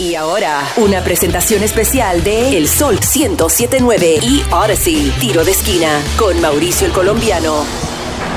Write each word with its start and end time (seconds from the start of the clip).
Y 0.00 0.14
ahora, 0.14 0.66
una 0.78 1.04
presentación 1.04 1.62
especial 1.62 2.24
de 2.24 2.56
El 2.56 2.68
Sol 2.68 2.94
1079 2.94 4.20
y 4.22 4.42
Odyssey, 4.50 5.12
tiro 5.20 5.44
de 5.44 5.50
esquina, 5.50 6.00
con 6.16 6.40
Mauricio 6.40 6.86
el 6.86 6.92
Colombiano. 6.94 7.66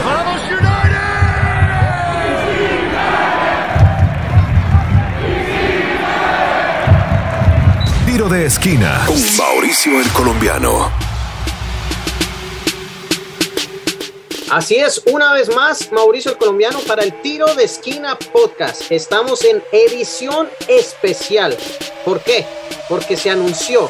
¡Vamos 0.04 0.42
United! 0.42 0.64
Tiro 8.08 8.28
de 8.28 8.46
esquina 8.46 9.06
con 9.08 9.16
Mauricio 9.38 10.02
el 10.02 10.10
Colombiano. 10.10 11.13
Así 14.50 14.76
es, 14.76 15.02
una 15.12 15.34
vez 15.34 15.54
más, 15.56 15.92
Mauricio 15.92 16.32
el 16.32 16.38
Colombiano 16.38 16.80
para 16.82 17.04
el 17.04 17.22
Tiro 17.22 17.54
de 17.56 17.64
Esquina 17.64 18.18
Podcast. 18.32 18.92
Estamos 18.92 19.44
en 19.44 19.64
edición 19.72 20.48
especial. 20.68 21.58
¿Por 22.06 22.22
qué? 22.22 22.46
Porque 22.88 23.18
se 23.18 23.30
anunció 23.30 23.90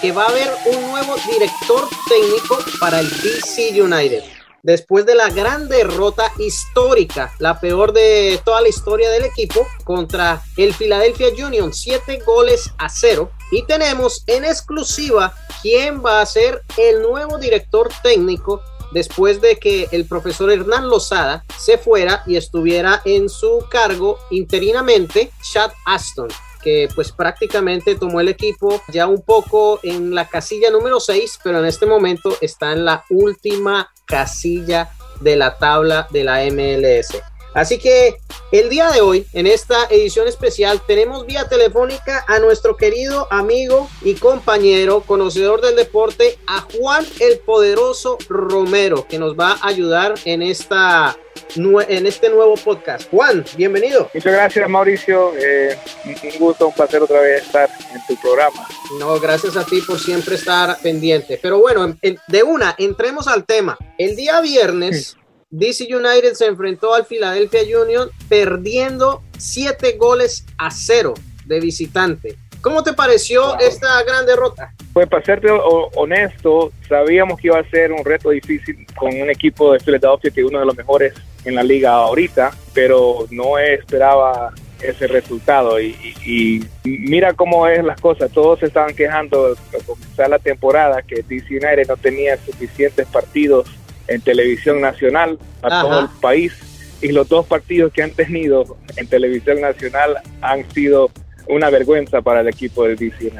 que 0.00 0.12
va 0.12 0.24
a 0.24 0.28
haber 0.28 0.48
un 0.66 0.90
nuevo 0.90 1.16
director 1.30 1.88
técnico 2.08 2.58
para 2.78 3.00
el 3.00 3.10
DC 3.10 3.82
United. 3.82 4.22
Después 4.62 5.04
de 5.04 5.14
la 5.14 5.28
gran 5.28 5.68
derrota 5.68 6.32
histórica, 6.38 7.34
la 7.38 7.60
peor 7.60 7.92
de 7.92 8.40
toda 8.44 8.62
la 8.62 8.68
historia 8.68 9.10
del 9.10 9.24
equipo, 9.24 9.66
contra 9.84 10.42
el 10.56 10.72
Philadelphia 10.74 11.28
Union, 11.46 11.72
siete 11.74 12.20
goles 12.24 12.70
a 12.78 12.88
cero. 12.88 13.30
Y 13.50 13.64
tenemos 13.64 14.22
en 14.26 14.44
exclusiva 14.44 15.34
quién 15.60 16.02
va 16.02 16.20
a 16.20 16.26
ser 16.26 16.62
el 16.78 17.02
nuevo 17.02 17.36
director 17.36 17.90
técnico 18.02 18.62
después 18.94 19.40
de 19.42 19.56
que 19.56 19.88
el 19.92 20.06
profesor 20.06 20.50
Hernán 20.50 20.88
Lozada 20.88 21.44
se 21.58 21.76
fuera 21.76 22.22
y 22.26 22.36
estuviera 22.36 23.02
en 23.04 23.28
su 23.28 23.66
cargo 23.70 24.18
interinamente 24.30 25.30
Chad 25.52 25.72
Aston 25.84 26.28
que 26.62 26.88
pues 26.94 27.12
prácticamente 27.12 27.94
tomó 27.94 28.20
el 28.20 28.28
equipo 28.28 28.80
ya 28.88 29.06
un 29.06 29.20
poco 29.20 29.80
en 29.82 30.14
la 30.14 30.26
casilla 30.26 30.70
número 30.70 30.98
6, 30.98 31.40
pero 31.44 31.58
en 31.58 31.66
este 31.66 31.84
momento 31.84 32.38
está 32.40 32.72
en 32.72 32.86
la 32.86 33.04
última 33.10 33.92
casilla 34.06 34.90
de 35.20 35.36
la 35.36 35.58
tabla 35.58 36.08
de 36.10 36.24
la 36.24 36.40
MLS. 36.46 37.22
Así 37.54 37.78
que 37.78 38.16
el 38.50 38.68
día 38.68 38.90
de 38.90 39.00
hoy, 39.00 39.26
en 39.32 39.46
esta 39.46 39.86
edición 39.88 40.26
especial, 40.26 40.82
tenemos 40.86 41.24
vía 41.24 41.48
telefónica 41.48 42.24
a 42.26 42.40
nuestro 42.40 42.76
querido 42.76 43.28
amigo 43.30 43.88
y 44.02 44.14
compañero, 44.14 45.02
conocedor 45.02 45.60
del 45.60 45.76
deporte, 45.76 46.36
a 46.48 46.60
Juan 46.60 47.06
el 47.20 47.38
Poderoso 47.38 48.18
Romero, 48.28 49.06
que 49.08 49.18
nos 49.18 49.38
va 49.38 49.52
a 49.52 49.68
ayudar 49.68 50.14
en 50.24 50.42
esta 50.42 51.16
en 51.56 52.06
este 52.06 52.30
nuevo 52.30 52.54
podcast. 52.56 53.08
Juan, 53.10 53.44
bienvenido. 53.56 54.10
Muchas 54.12 54.32
gracias, 54.32 54.68
Mauricio. 54.68 55.32
Eh, 55.36 55.76
un 56.04 56.38
gusto, 56.38 56.68
un 56.68 56.74
placer 56.74 57.02
otra 57.02 57.20
vez 57.20 57.42
estar 57.42 57.70
en 57.92 58.00
tu 58.06 58.20
programa. 58.20 58.66
No, 58.98 59.18
gracias 59.20 59.56
a 59.56 59.64
ti 59.64 59.80
por 59.80 59.98
siempre 59.98 60.34
estar 60.34 60.78
pendiente. 60.80 61.38
Pero 61.40 61.60
bueno, 61.60 61.96
de 62.02 62.42
una, 62.42 62.74
entremos 62.78 63.28
al 63.28 63.44
tema. 63.44 63.76
El 63.98 64.16
día 64.16 64.40
viernes. 64.40 65.16
DC 65.56 65.84
United 65.84 66.34
se 66.34 66.46
enfrentó 66.46 66.94
al 66.94 67.06
Philadelphia 67.06 67.60
Union 67.80 68.10
perdiendo 68.28 69.22
siete 69.38 69.96
goles 69.96 70.44
a 70.58 70.72
cero 70.72 71.14
de 71.46 71.60
visitante. 71.60 72.34
¿Cómo 72.60 72.82
te 72.82 72.92
pareció 72.92 73.56
esta 73.60 74.02
gran 74.02 74.26
derrota? 74.26 74.74
Pues 74.92 75.06
para 75.06 75.24
serte 75.24 75.48
honesto, 75.52 76.72
sabíamos 76.88 77.38
que 77.38 77.48
iba 77.48 77.58
a 77.60 77.70
ser 77.70 77.92
un 77.92 78.04
reto 78.04 78.30
difícil 78.30 78.84
con 78.96 79.14
un 79.14 79.30
equipo 79.30 79.72
de 79.72 79.78
Philadelphia 79.78 80.32
que 80.32 80.40
es 80.40 80.46
uno 80.46 80.58
de 80.58 80.66
los 80.66 80.76
mejores 80.76 81.14
en 81.44 81.54
la 81.54 81.62
liga 81.62 81.92
ahorita, 81.92 82.50
pero 82.72 83.28
no 83.30 83.56
esperaba 83.56 84.52
ese 84.82 85.06
resultado 85.06 85.80
y, 85.80 85.96
y, 86.26 86.66
mira 86.82 87.32
cómo 87.32 87.68
es 87.68 87.82
las 87.84 88.00
cosas, 88.00 88.30
todos 88.32 88.58
se 88.58 88.66
estaban 88.66 88.94
quejando 88.94 89.54
al 89.72 89.84
comenzar 89.84 90.28
la 90.28 90.40
temporada 90.40 91.00
que 91.02 91.22
DC 91.22 91.46
United 91.48 91.86
no 91.86 91.96
tenía 91.96 92.36
suficientes 92.38 93.06
partidos 93.06 93.68
en 94.08 94.20
televisión 94.20 94.80
nacional 94.80 95.38
a 95.62 95.82
todo 95.82 96.00
el 96.00 96.08
país 96.20 96.52
y 97.00 97.12
los 97.12 97.28
dos 97.28 97.46
partidos 97.46 97.92
que 97.92 98.02
han 98.02 98.10
tenido 98.12 98.76
en 98.96 99.06
televisión 99.06 99.60
nacional 99.60 100.18
han 100.40 100.70
sido 100.72 101.10
una 101.48 101.70
vergüenza 101.70 102.22
para 102.22 102.40
el 102.40 102.48
equipo 102.48 102.84
de 102.84 102.96
DC 102.96 103.32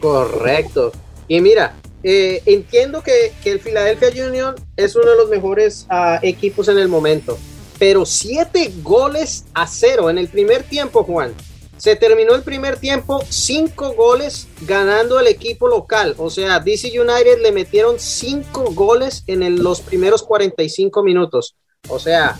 Correcto. 0.00 0.92
Y 1.26 1.40
mira, 1.40 1.74
eh, 2.02 2.42
entiendo 2.46 3.02
que, 3.02 3.32
el 3.44 3.58
Philadelphia 3.58 4.26
Union 4.28 4.54
es 4.76 4.94
uno 4.94 5.10
de 5.10 5.16
los 5.16 5.28
mejores 5.28 5.86
ah, 5.90 6.20
equipos 6.22 6.68
en 6.68 6.78
el 6.78 6.88
momento, 6.88 7.36
pero 7.78 8.06
siete 8.06 8.70
goles 8.82 9.46
a 9.54 9.66
cero 9.66 10.10
en 10.10 10.18
el 10.18 10.28
primer 10.28 10.62
tiempo, 10.62 11.02
Juan. 11.02 11.34
Se 11.78 11.96
terminó 11.96 12.34
el 12.34 12.42
primer 12.42 12.78
tiempo, 12.78 13.24
cinco 13.28 13.92
goles 13.92 14.48
ganando 14.62 15.18
el 15.20 15.28
equipo 15.28 15.68
local. 15.68 16.14
O 16.18 16.28
sea, 16.28 16.60
DC 16.60 16.88
United 17.00 17.40
le 17.40 17.52
metieron 17.52 17.98
cinco 17.98 18.72
goles 18.72 19.24
en 19.26 19.62
los 19.62 19.80
primeros 19.80 20.22
45 20.22 21.02
minutos. 21.02 21.56
O 21.88 21.98
sea, 21.98 22.38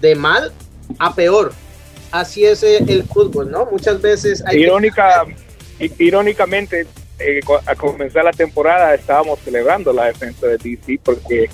de 0.00 0.14
mal 0.14 0.52
a 0.98 1.14
peor. 1.14 1.52
Así 2.10 2.44
es 2.44 2.62
eh, 2.62 2.78
el 2.88 3.04
fútbol, 3.04 3.50
¿no? 3.50 3.66
Muchas 3.66 4.00
veces 4.00 4.42
hay 4.46 4.60
Irónica, 4.60 5.24
Irónicamente, 5.78 6.86
eh, 7.18 7.40
a 7.66 7.74
comenzar 7.74 8.24
la 8.24 8.32
temporada 8.32 8.94
estábamos 8.94 9.38
celebrando 9.40 9.92
la 9.92 10.06
defensa 10.06 10.46
de 10.46 10.58
DC 10.58 11.00
porque 11.02 11.48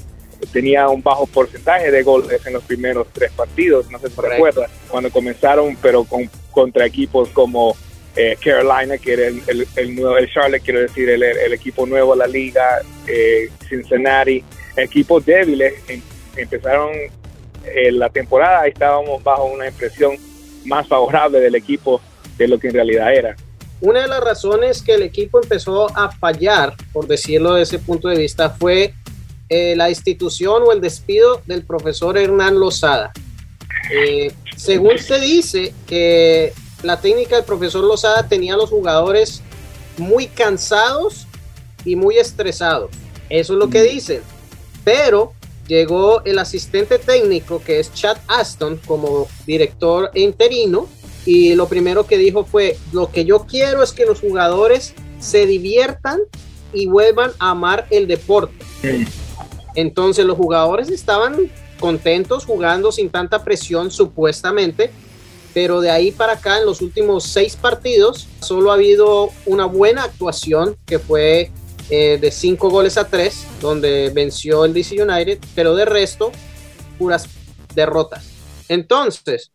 tenía 0.52 0.88
un 0.88 1.02
bajo 1.02 1.26
porcentaje 1.26 1.90
de 1.90 2.02
goles 2.02 2.44
en 2.46 2.52
los 2.52 2.62
primeros 2.62 3.06
tres 3.12 3.32
partidos, 3.32 3.90
no 3.90 3.98
sé 3.98 4.08
si 4.08 4.20
recuerdas, 4.20 4.70
cuando 4.88 5.10
comenzaron, 5.10 5.76
pero 5.82 6.04
con, 6.04 6.30
contra 6.58 6.86
equipos 6.86 7.28
como 7.28 7.76
eh, 8.16 8.36
Carolina, 8.42 8.98
que 8.98 9.12
era 9.12 9.28
el, 9.28 9.94
nuevo, 9.94 10.18
el 10.18 10.28
Charlotte, 10.28 10.60
quiero 10.60 10.80
decir, 10.80 11.08
el, 11.08 11.52
equipo 11.52 11.86
nuevo 11.86 12.14
de 12.14 12.18
la 12.18 12.26
liga, 12.26 12.82
eh, 13.06 13.48
Cincinnati, 13.68 14.42
equipos 14.76 15.24
débiles, 15.24 15.74
em, 15.86 16.02
empezaron 16.36 16.90
eh, 17.64 17.92
la 17.92 18.10
temporada 18.10 18.66
y 18.66 18.72
estábamos 18.72 19.22
bajo 19.22 19.44
una 19.44 19.68
impresión 19.68 20.16
más 20.64 20.88
favorable 20.88 21.38
del 21.38 21.54
equipo 21.54 22.00
de 22.36 22.48
lo 22.48 22.58
que 22.58 22.66
en 22.66 22.74
realidad 22.74 23.14
era. 23.14 23.36
Una 23.80 24.02
de 24.02 24.08
las 24.08 24.20
razones 24.20 24.82
que 24.82 24.94
el 24.94 25.02
equipo 25.02 25.40
empezó 25.40 25.96
a 25.96 26.10
fallar, 26.10 26.74
por 26.92 27.06
decirlo 27.06 27.54
de 27.54 27.62
ese 27.62 27.78
punto 27.78 28.08
de 28.08 28.18
vista, 28.18 28.50
fue 28.50 28.94
la 29.48 29.88
institución 29.88 30.64
o 30.66 30.72
el 30.72 30.80
despido 30.80 31.40
del 31.46 31.62
profesor 31.62 32.18
Hernán 32.18 32.58
Lozada. 32.58 33.12
Eh, 33.90 34.32
según 34.56 34.98
se 34.98 35.20
dice 35.20 35.72
que 35.86 36.52
la 36.82 37.00
técnica 37.00 37.36
del 37.36 37.44
profesor 37.44 37.84
Lozada 37.84 38.28
tenía 38.28 38.54
a 38.54 38.56
los 38.56 38.70
jugadores 38.70 39.42
muy 39.96 40.26
cansados 40.26 41.26
y 41.84 41.96
muy 41.96 42.18
estresados. 42.18 42.90
Eso 43.28 43.52
es 43.54 43.58
lo 43.58 43.68
que 43.68 43.82
dicen. 43.82 44.22
Pero 44.84 45.32
llegó 45.66 46.22
el 46.24 46.38
asistente 46.38 46.98
técnico 46.98 47.62
que 47.62 47.80
es 47.80 47.92
Chad 47.92 48.18
Aston 48.26 48.80
como 48.86 49.28
director 49.46 50.10
interino 50.14 50.88
y 51.26 51.54
lo 51.54 51.68
primero 51.68 52.06
que 52.06 52.16
dijo 52.16 52.44
fue, 52.44 52.78
lo 52.92 53.10
que 53.10 53.24
yo 53.24 53.44
quiero 53.46 53.82
es 53.82 53.92
que 53.92 54.06
los 54.06 54.20
jugadores 54.20 54.94
se 55.20 55.46
diviertan 55.46 56.20
y 56.72 56.86
vuelvan 56.86 57.32
a 57.38 57.50
amar 57.50 57.86
el 57.90 58.06
deporte. 58.06 58.64
Entonces 59.74 60.24
los 60.24 60.36
jugadores 60.36 60.88
estaban 60.88 61.50
contentos 61.78 62.44
jugando 62.44 62.92
sin 62.92 63.10
tanta 63.10 63.44
presión 63.44 63.90
supuestamente, 63.90 64.90
pero 65.54 65.80
de 65.80 65.90
ahí 65.90 66.12
para 66.12 66.34
acá 66.34 66.58
en 66.58 66.66
los 66.66 66.80
últimos 66.82 67.24
seis 67.24 67.56
partidos 67.56 68.28
solo 68.40 68.70
ha 68.70 68.74
habido 68.74 69.30
una 69.46 69.64
buena 69.64 70.04
actuación 70.04 70.76
que 70.86 70.98
fue 70.98 71.50
eh, 71.90 72.18
de 72.20 72.30
cinco 72.30 72.68
goles 72.68 72.98
a 72.98 73.08
tres, 73.08 73.46
donde 73.60 74.10
venció 74.14 74.64
el 74.64 74.74
DC 74.74 75.02
United, 75.02 75.38
pero 75.54 75.74
de 75.74 75.86
resto 75.86 76.32
puras 76.98 77.26
derrotas. 77.74 78.26
Entonces, 78.68 79.52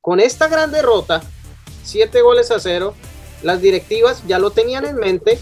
con 0.00 0.20
esta 0.20 0.48
gran 0.48 0.72
derrota, 0.72 1.22
siete 1.82 2.22
goles 2.22 2.50
a 2.50 2.60
cero, 2.60 2.94
las 3.42 3.60
directivas 3.60 4.22
ya 4.26 4.38
lo 4.38 4.50
tenían 4.50 4.86
en 4.86 4.96
mente, 4.96 5.38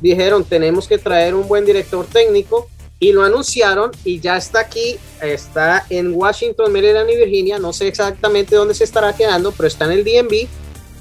dijeron 0.00 0.44
tenemos 0.44 0.88
que 0.88 0.98
traer 0.98 1.34
un 1.34 1.46
buen 1.46 1.64
director 1.66 2.06
técnico, 2.06 2.68
y 2.98 3.12
lo 3.12 3.22
anunciaron 3.22 3.90
y 4.04 4.20
ya 4.20 4.36
está 4.36 4.60
aquí, 4.60 4.96
está 5.20 5.84
en 5.90 6.14
Washington, 6.14 6.72
Maryland 6.72 7.10
y 7.10 7.16
Virginia, 7.16 7.58
no 7.58 7.72
sé 7.72 7.88
exactamente 7.88 8.56
dónde 8.56 8.74
se 8.74 8.84
estará 8.84 9.14
quedando, 9.14 9.52
pero 9.52 9.66
está 9.66 9.86
en 9.86 9.92
el 9.92 10.04
DMV, 10.04 10.48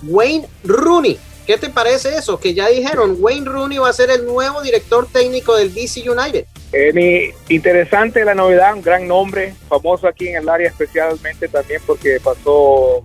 Wayne 0.03 0.47
Rooney. 0.63 1.17
¿Qué 1.45 1.57
te 1.57 1.69
parece 1.69 2.15
eso? 2.15 2.39
Que 2.39 2.53
ya 2.53 2.69
dijeron, 2.69 3.17
Wayne 3.19 3.49
Rooney 3.49 3.77
va 3.77 3.89
a 3.89 3.93
ser 3.93 4.09
el 4.09 4.25
nuevo 4.25 4.61
director 4.61 5.07
técnico 5.11 5.55
del 5.55 5.73
DC 5.73 6.09
United. 6.09 6.45
Eh, 6.71 7.33
interesante 7.49 8.23
la 8.23 8.33
novedad, 8.33 8.73
un 8.73 8.81
gran 8.81 9.07
nombre, 9.07 9.53
famoso 9.67 10.07
aquí 10.07 10.29
en 10.29 10.37
el 10.37 10.49
área 10.49 10.69
especialmente 10.69 11.47
también 11.47 11.81
porque 11.85 12.19
pasó 12.23 13.03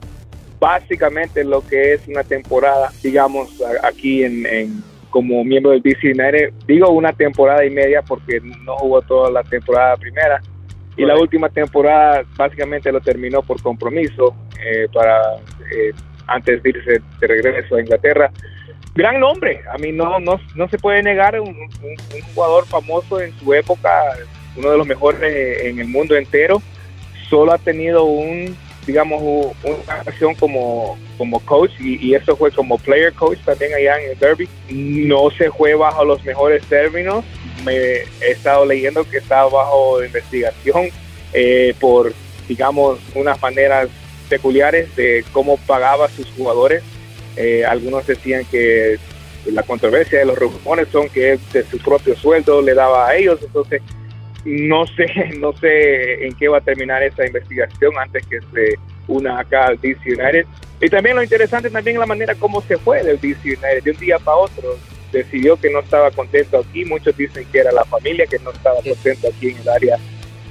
básicamente 0.58 1.44
lo 1.44 1.67
que 1.67 1.94
es 1.94 2.08
una 2.08 2.25
temporada, 2.25 2.93
digamos, 3.02 3.50
aquí 3.82 4.25
en 4.25 4.82
como 5.11 5.45
miembro 5.45 5.73
del 5.73 5.83
DC 5.83 6.09
United. 6.09 6.53
Digo 6.67 6.91
una 6.91 7.13
temporada 7.13 7.65
y 7.65 7.71
media 7.71 8.03
porque 8.03 8.41
no 8.65 8.77
jugó 8.77 9.03
toda 9.03 9.31
la 9.31 9.43
temporada 9.43 9.97
primera. 9.97 10.41
Y 10.97 11.05
la 11.05 11.17
última 11.17 11.49
temporada 11.49 12.25
básicamente 12.37 12.91
lo 12.91 13.01
terminó 13.01 13.43
por 13.43 13.63
compromiso 13.63 14.35
eh, 14.65 14.89
para 14.93 15.37
eh, 15.73 15.93
antes 16.27 16.63
de 16.63 16.71
irse 16.71 17.01
de 17.21 17.27
regreso 17.27 17.77
a 17.77 17.81
Inglaterra. 17.81 18.31
Gran 18.95 19.21
nombre, 19.21 19.61
a 19.73 19.79
mí 19.79 19.93
no, 19.93 20.19
no, 20.19 20.41
no 20.57 20.69
se 20.69 20.77
puede 20.77 21.03
negar 21.05 21.41
un, 21.41 21.51
un, 21.51 22.21
jugador 22.35 22.67
famoso 22.67 23.21
en 23.21 23.33
su 23.39 23.55
época, 23.55 23.91
uno 24.57 24.73
de 24.73 24.79
los 24.79 24.87
mejores 24.89 25.63
en 25.63 25.79
el 25.79 25.87
mundo 25.87 26.17
entero, 26.17 26.61
solo 27.29 27.53
ha 27.53 27.59
tenido 27.59 28.05
un, 28.05 28.57
digamos, 28.88 29.23
una 29.23 29.94
acción 30.06 30.35
como, 30.35 30.99
como 31.19 31.40
coach 31.40 31.73
y, 31.79 32.14
eso 32.14 32.35
fue 32.35 32.50
como 32.50 32.79
player 32.79 33.12
coach 33.12 33.38
también 33.44 33.75
allá 33.75 34.00
en 34.00 34.12
el 34.12 34.19
Derby. 34.19 34.49
No 34.70 35.31
se 35.31 35.50
fue 35.50 35.75
bajo 35.75 36.06
los 36.06 36.25
mejores 36.25 36.64
términos, 36.64 37.23
me 37.67 37.75
he 37.76 38.31
estado 38.31 38.64
leyendo 38.64 39.05
que 39.05 39.19
está 39.19 39.44
bajo 39.44 40.02
investigación 40.02 40.88
eh, 41.35 41.75
por, 41.79 42.14
digamos, 42.49 42.99
unas 43.14 43.40
maneras 43.43 43.90
peculiares 44.31 44.96
de 44.96 45.23
cómo 45.32 45.58
pagaba 45.58 46.06
a 46.06 46.08
sus 46.08 46.26
jugadores. 46.31 46.82
Eh, 47.37 47.67
algunos 47.67 48.06
decían 48.06 48.46
que 48.46 48.99
la 49.44 49.64
controversia 49.64 50.20
de 50.20 50.25
los 50.25 50.38
rumores 50.38 50.88
son 50.90 51.11
que 51.11 51.38
de 51.52 51.62
su 51.64 51.76
propio 51.79 52.17
sueldo 52.17 52.62
le 52.62 52.73
daba 52.73 53.08
a 53.08 53.17
ellos, 53.17 53.38
entonces 53.43 53.82
no 54.44 54.87
sé, 54.87 55.06
no 55.38 55.52
sé 55.55 56.26
en 56.26 56.35
qué 56.35 56.49
va 56.49 56.58
a 56.58 56.62
terminar 56.62 57.02
esa 57.02 57.26
investigación 57.26 57.93
antes 57.99 58.26
que 58.26 58.40
se 58.40 58.79
una 59.08 59.40
acá 59.40 59.67
al 59.67 59.81
DC 59.81 60.00
United. 60.05 60.46
Y 60.81 60.88
también 60.88 61.17
lo 61.17 61.23
interesante 61.23 61.70
también 61.70 61.96
es 61.96 62.00
la 62.00 62.06
manera 62.06 62.35
como 62.35 62.61
se 62.61 62.76
fue 62.76 63.02
del 63.02 63.20
DC 63.20 63.40
United 63.43 63.82
de 63.82 63.90
un 63.90 63.99
día 63.99 64.19
para 64.19 64.37
otro. 64.37 64.79
Decidió 65.11 65.56
que 65.56 65.70
no 65.70 65.81
estaba 65.81 66.11
contento 66.11 66.58
aquí, 66.58 66.85
muchos 66.85 67.17
dicen 67.17 67.46
que 67.50 67.61
era 67.61 67.73
la 67.73 67.85
familia 67.85 68.26
que 68.26 68.38
no 68.40 68.50
estaba 68.50 68.76
contento 68.82 69.29
aquí 69.29 69.50
en 69.50 69.56
el 69.58 69.69
área 69.69 69.96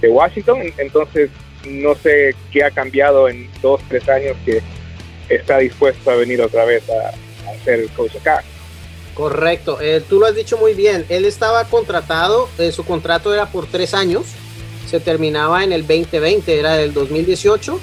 de 0.01 0.09
Washington, 0.09 0.61
entonces 0.77 1.29
no 1.67 1.95
sé 1.95 2.35
qué 2.51 2.63
ha 2.63 2.71
cambiado 2.71 3.29
en 3.29 3.49
dos, 3.61 3.81
tres 3.87 4.07
años 4.09 4.35
que 4.45 4.61
está 5.29 5.59
dispuesto 5.59 6.09
a 6.09 6.15
venir 6.15 6.41
otra 6.41 6.65
vez 6.65 6.83
a, 6.89 7.51
hacer 7.51 7.81
el 7.81 7.89
coach 7.91 8.15
acá. 8.15 8.43
Correcto, 9.17 9.79
eh, 9.81 10.03
tú 10.07 10.19
lo 10.19 10.27
has 10.27 10.35
dicho 10.35 10.59
muy 10.59 10.75
bien. 10.75 11.03
Él 11.09 11.25
estaba 11.25 11.63
contratado, 11.63 12.47
eh, 12.59 12.71
su 12.71 12.85
contrato 12.85 13.33
era 13.33 13.47
por 13.47 13.65
tres 13.65 13.95
años, 13.95 14.25
se 14.87 14.99
terminaba 14.99 15.63
en 15.63 15.73
el 15.73 15.87
2020, 15.87 16.59
era 16.59 16.75
del 16.75 16.93
2018 16.93 17.79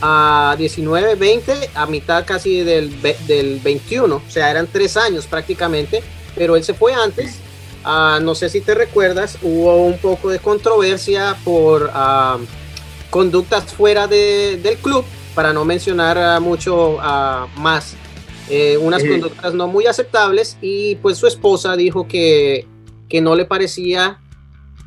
a 0.00 0.54
19, 0.56 1.16
20, 1.16 1.70
a 1.74 1.86
mitad 1.86 2.24
casi 2.24 2.60
del, 2.60 2.94
del 3.26 3.58
21, 3.58 4.14
o 4.14 4.22
sea, 4.30 4.52
eran 4.52 4.68
tres 4.68 4.96
años 4.96 5.26
prácticamente, 5.26 6.00
pero 6.36 6.54
él 6.54 6.62
se 6.62 6.74
fue 6.74 6.94
antes. 6.94 7.38
Ah, 7.82 8.20
no 8.22 8.36
sé 8.36 8.48
si 8.48 8.60
te 8.60 8.72
recuerdas, 8.76 9.36
hubo 9.42 9.84
un 9.84 9.98
poco 9.98 10.30
de 10.30 10.38
controversia 10.38 11.36
por 11.44 11.90
ah, 11.92 12.38
conductas 13.10 13.64
fuera 13.74 14.06
del 14.06 14.78
club, 14.80 15.04
para 15.34 15.52
no 15.52 15.64
mencionar 15.64 16.18
ah, 16.18 16.38
mucho 16.38 16.98
más, 17.56 17.96
eh, 18.50 18.76
unas 18.78 19.04
conductas 19.04 19.54
no 19.54 19.68
muy 19.68 19.86
aceptables 19.86 20.56
y 20.60 20.96
pues 20.96 21.18
su 21.18 21.26
esposa 21.26 21.76
dijo 21.76 22.08
que, 22.08 22.66
que 23.08 23.20
no 23.20 23.34
le 23.34 23.44
parecía 23.44 24.20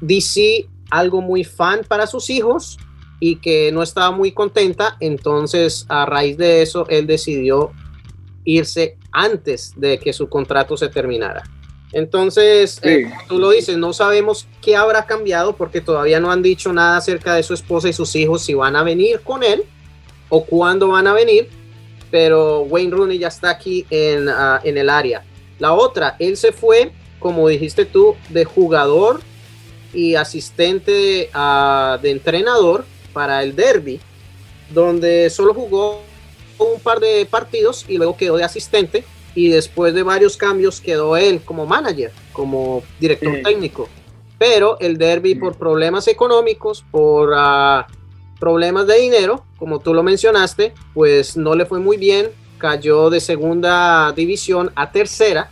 DC 0.02 0.68
algo 0.90 1.22
muy 1.22 1.44
fan 1.44 1.82
para 1.88 2.08
sus 2.08 2.30
hijos 2.30 2.78
y 3.20 3.36
que 3.38 3.72
no 3.72 3.84
estaba 3.84 4.12
muy 4.12 4.32
contenta, 4.32 4.98
entonces 5.00 5.86
a 5.90 6.06
raíz 6.06 6.38
de 6.38 6.64
eso 6.64 6.88
él 6.90 7.06
decidió 7.06 7.72
irse 8.44 8.98
antes 9.12 9.74
de 9.76 10.00
que 10.00 10.12
su 10.12 10.28
contrato 10.28 10.76
se 10.76 10.90
terminara. 10.90 11.44
Entonces, 11.94 12.80
eh, 12.84 13.12
tú 13.28 13.38
lo 13.38 13.50
dices, 13.50 13.78
no 13.78 13.94
sabemos 13.94 14.48
qué 14.62 14.76
habrá 14.76 15.06
cambiado 15.06 15.56
porque 15.56 15.82
todavía 15.82 16.20
no 16.20 16.32
han 16.32 16.42
dicho 16.42 16.72
nada 16.72 16.98
acerca 16.98 17.36
de 17.36 17.44
su 17.44 17.54
esposa 17.54 17.90
y 17.90 17.94
sus 17.94 18.16
hijos, 18.16 18.44
si 18.44 18.54
van 18.54 18.76
a 18.76 18.84
venir 18.84 19.22
con 19.22 19.44
él 19.44 19.64
o 20.30 20.46
cuándo 20.46 20.88
van 20.88 21.08
a 21.08 21.14
venir, 21.14 21.50
pero 22.12 22.62
Wayne 22.62 22.92
Rooney 22.92 23.18
ya 23.18 23.30
está 23.30 23.50
aquí 23.50 23.86
en, 23.90 24.30
ah, 24.30 24.60
en 24.64 24.78
el 24.78 24.90
área. 24.90 25.24
La 25.58 25.74
otra, 25.74 26.18
él 26.20 26.38
se 26.38 26.52
fue, 26.52 26.92
como 27.20 27.48
dijiste 27.48 27.86
tú, 27.86 28.16
de 28.30 28.46
jugador 28.46 29.22
y 29.94 30.16
asistente 30.16 31.30
uh, 31.34 32.02
de 32.02 32.12
entrenador 32.12 32.86
para 33.14 33.44
el 33.44 33.56
derby, 33.56 34.00
donde 34.70 35.30
solo 35.30 35.54
jugó 35.54 36.02
un 36.58 36.80
par 36.80 37.00
de 37.00 37.26
partidos 37.30 37.86
y 37.88 37.98
luego 37.98 38.18
quedó 38.18 38.38
de 38.38 38.44
asistente 38.44 39.04
y 39.34 39.50
después 39.50 39.94
de 39.94 40.04
varios 40.04 40.38
cambios 40.38 40.82
quedó 40.82 41.18
él 41.18 41.42
como 41.44 41.66
manager, 41.66 42.12
como 42.34 42.84
director 43.00 43.42
técnico. 43.44 43.88
Pero 44.38 44.80
el 44.80 44.98
derby 44.98 45.36
por 45.36 45.58
problemas 45.58 46.08
económicos, 46.08 46.84
por 46.92 47.34
ah, 47.36 47.88
problemas 48.42 48.88
de 48.88 48.98
dinero, 48.98 49.46
como 49.58 49.80
tú 49.80 49.94
lo 49.94 50.02
mencionaste, 50.02 50.74
pues 50.96 51.38
no 51.38 51.56
le 51.56 51.68
fue 51.68 51.80
muy 51.80 51.96
bien, 51.96 52.32
cayó 52.58 53.12
de 53.12 53.20
segunda 53.20 54.12
división 54.14 54.72
a 54.76 54.92
tercera 54.92 55.52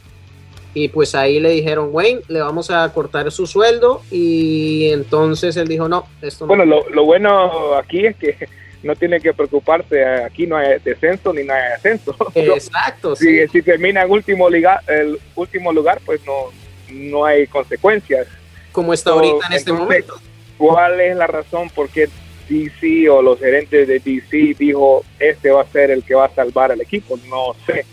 y 0.74 0.88
pues 0.88 1.14
ahí 1.14 1.40
le 1.40 1.52
dijeron, 1.52 1.90
Wayne, 1.92 2.22
le 2.28 2.42
vamos 2.42 2.72
a 2.72 2.92
cortar 2.92 3.32
su 3.32 3.46
sueldo. 3.46 4.02
Y 4.12 4.90
entonces 4.92 5.56
él 5.58 5.68
dijo, 5.68 5.88
no, 5.88 6.08
esto 6.22 6.46
no. 6.46 6.56
Bueno, 6.56 6.66
lo, 6.66 7.06
bueno 7.06 7.76
aquí 7.76 8.08
es 8.08 8.16
que 8.16 8.48
no 8.84 8.96
tiene 8.96 9.20
que 9.20 9.34
preocuparse, 9.34 10.04
aquí 10.04 10.48
no 10.48 10.58
hay 10.58 10.80
descenso 10.80 11.32
ni 11.32 11.44
no 11.44 11.54
hay 11.54 11.74
ascenso. 11.76 12.16
Exacto. 12.36 13.16
si, 13.16 13.48
si 13.50 13.62
termina 13.62 14.02
en 14.02 14.12
último 14.12 14.50
lugar, 14.50 14.82
el 14.88 15.20
último 15.36 15.72
lugar, 15.72 16.02
pues 16.06 16.22
no, 16.26 16.52
no 16.92 17.26
hay 17.26 17.46
consecuencias. 17.46 18.28
Como 18.72 18.94
está 18.94 19.12
ahorita 19.12 19.48
en 19.48 19.54
este 19.54 19.74
momento. 19.74 20.20
¿Cuál 20.58 21.00
es 21.00 21.16
la 21.16 21.28
razón 21.28 21.70
por 21.70 21.90
qué 21.90 22.10
DC 22.50 23.10
o 23.10 23.22
los 23.22 23.40
gerentes 23.40 23.88
de 23.88 24.00
DC 24.00 24.56
dijo, 24.58 25.04
este 25.20 25.52
va 25.52 25.62
a 25.62 25.68
ser 25.68 25.92
el 25.92 26.04
que 26.04 26.16
va 26.16 26.26
a 26.26 26.36
salvar 26.36 26.72
al 26.72 26.82
equipo? 26.82 27.18
No 27.30 27.56
sé 27.66 27.86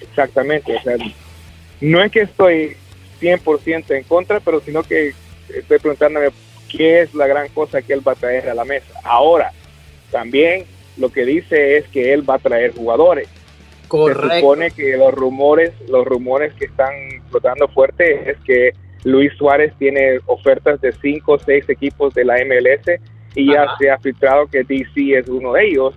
exactamente. 0.00 0.76
O 0.76 0.82
sea, 0.82 0.96
no 1.80 2.02
es 2.02 2.12
que 2.12 2.20
estoy 2.20 2.76
100% 3.20 3.96
en 3.96 4.04
contra, 4.04 4.40
pero 4.40 4.60
sino 4.60 4.82
que 4.82 5.14
estoy 5.48 5.78
preguntándome 5.78 6.28
qué 6.68 7.02
es 7.02 7.14
la 7.14 7.26
gran 7.26 7.48
cosa 7.48 7.82
que 7.82 7.92
él 7.92 8.06
va 8.06 8.12
a 8.12 8.16
traer 8.16 8.48
a 8.48 8.54
la 8.54 8.64
mesa. 8.64 8.92
Ahora, 9.04 9.52
también 10.10 10.64
lo 10.96 11.10
que 11.10 11.24
dice 11.24 11.76
es 11.78 11.88
que 11.88 12.12
él 12.12 12.28
va 12.28 12.34
a 12.34 12.38
traer 12.38 12.74
jugadores. 12.74 13.28
Correcto. 13.88 14.28
Se 14.28 14.40
supone 14.40 14.70
que 14.70 14.96
los 14.96 15.12
rumores, 15.12 15.72
los 15.88 16.04
rumores 16.06 16.54
que 16.54 16.66
están 16.66 16.92
flotando 17.30 17.68
fuerte 17.68 18.30
es 18.30 18.38
que 18.44 18.72
Luis 19.04 19.32
Suárez 19.36 19.72
tiene 19.78 20.18
ofertas 20.26 20.80
de 20.80 20.92
cinco 20.92 21.32
o 21.32 21.38
seis 21.38 21.68
equipos 21.68 22.14
de 22.14 22.24
la 22.24 22.36
MLS 22.44 23.00
y 23.34 23.52
ya 23.52 23.66
se 23.78 23.90
ha 23.90 23.98
filtrado 23.98 24.46
que 24.46 24.64
DC 24.64 25.18
es 25.18 25.28
uno 25.28 25.52
de 25.52 25.68
ellos, 25.68 25.94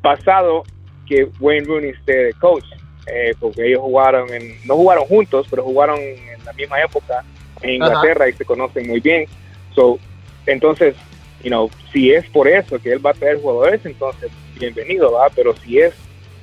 pasado 0.00 0.64
que 1.06 1.28
Wayne 1.40 1.66
Rooney 1.66 1.90
esté 1.90 2.24
de 2.24 2.32
coach. 2.34 2.64
Eh, 3.06 3.34
porque 3.40 3.66
ellos 3.66 3.80
jugaron, 3.80 4.32
en, 4.32 4.56
no 4.64 4.76
jugaron 4.76 5.04
juntos, 5.06 5.46
pero 5.50 5.64
jugaron 5.64 5.98
en 5.98 6.44
la 6.44 6.52
misma 6.52 6.80
época 6.80 7.24
en 7.60 7.70
Inglaterra 7.70 8.28
y 8.28 8.32
se 8.32 8.44
conocen 8.44 8.86
muy 8.86 9.00
bien. 9.00 9.26
So, 9.74 9.98
entonces, 10.46 10.94
you 11.42 11.48
know, 11.48 11.68
si 11.92 12.12
es 12.12 12.28
por 12.30 12.46
eso 12.46 12.78
que 12.78 12.92
él 12.92 13.04
va 13.04 13.10
a 13.10 13.14
traer 13.14 13.40
jugadores, 13.40 13.84
entonces 13.84 14.30
bienvenido, 14.58 15.12
¿va? 15.12 15.28
Pero 15.30 15.56
si 15.56 15.80
es, 15.80 15.94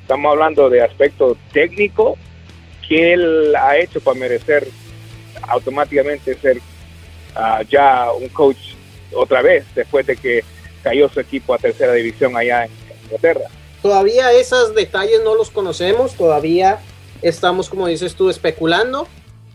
estamos 0.02 0.32
hablando 0.32 0.70
de 0.70 0.82
aspecto 0.82 1.38
técnico, 1.54 2.18
que 2.88 3.14
él 3.14 3.56
ha 3.56 3.78
hecho 3.78 4.02
para 4.02 4.20
merecer 4.20 4.68
automáticamente 5.48 6.34
ser 6.36 6.58
uh, 6.58 7.64
ya 7.70 8.12
un 8.12 8.28
coach 8.30 8.74
otra 9.14 9.42
vez, 9.42 9.66
después 9.76 10.06
de 10.06 10.16
que 10.18 10.44
cayó 10.84 11.10
su 11.10 11.20
equipo 11.20 11.54
a 11.54 11.58
tercera 11.58 11.94
división 11.94 12.36
allá 12.38 12.66
en 12.66 12.72
Inglaterra. 13.04 13.50
Todavía 13.82 14.32
esos 14.32 14.76
detalles 14.76 15.22
no 15.24 15.36
los 15.36 15.50
conocemos, 15.50 16.14
todavía 16.16 16.80
estamos, 17.22 17.70
como 17.70 17.88
dices 17.88 18.16
tú, 18.16 18.30
especulando, 18.30 19.08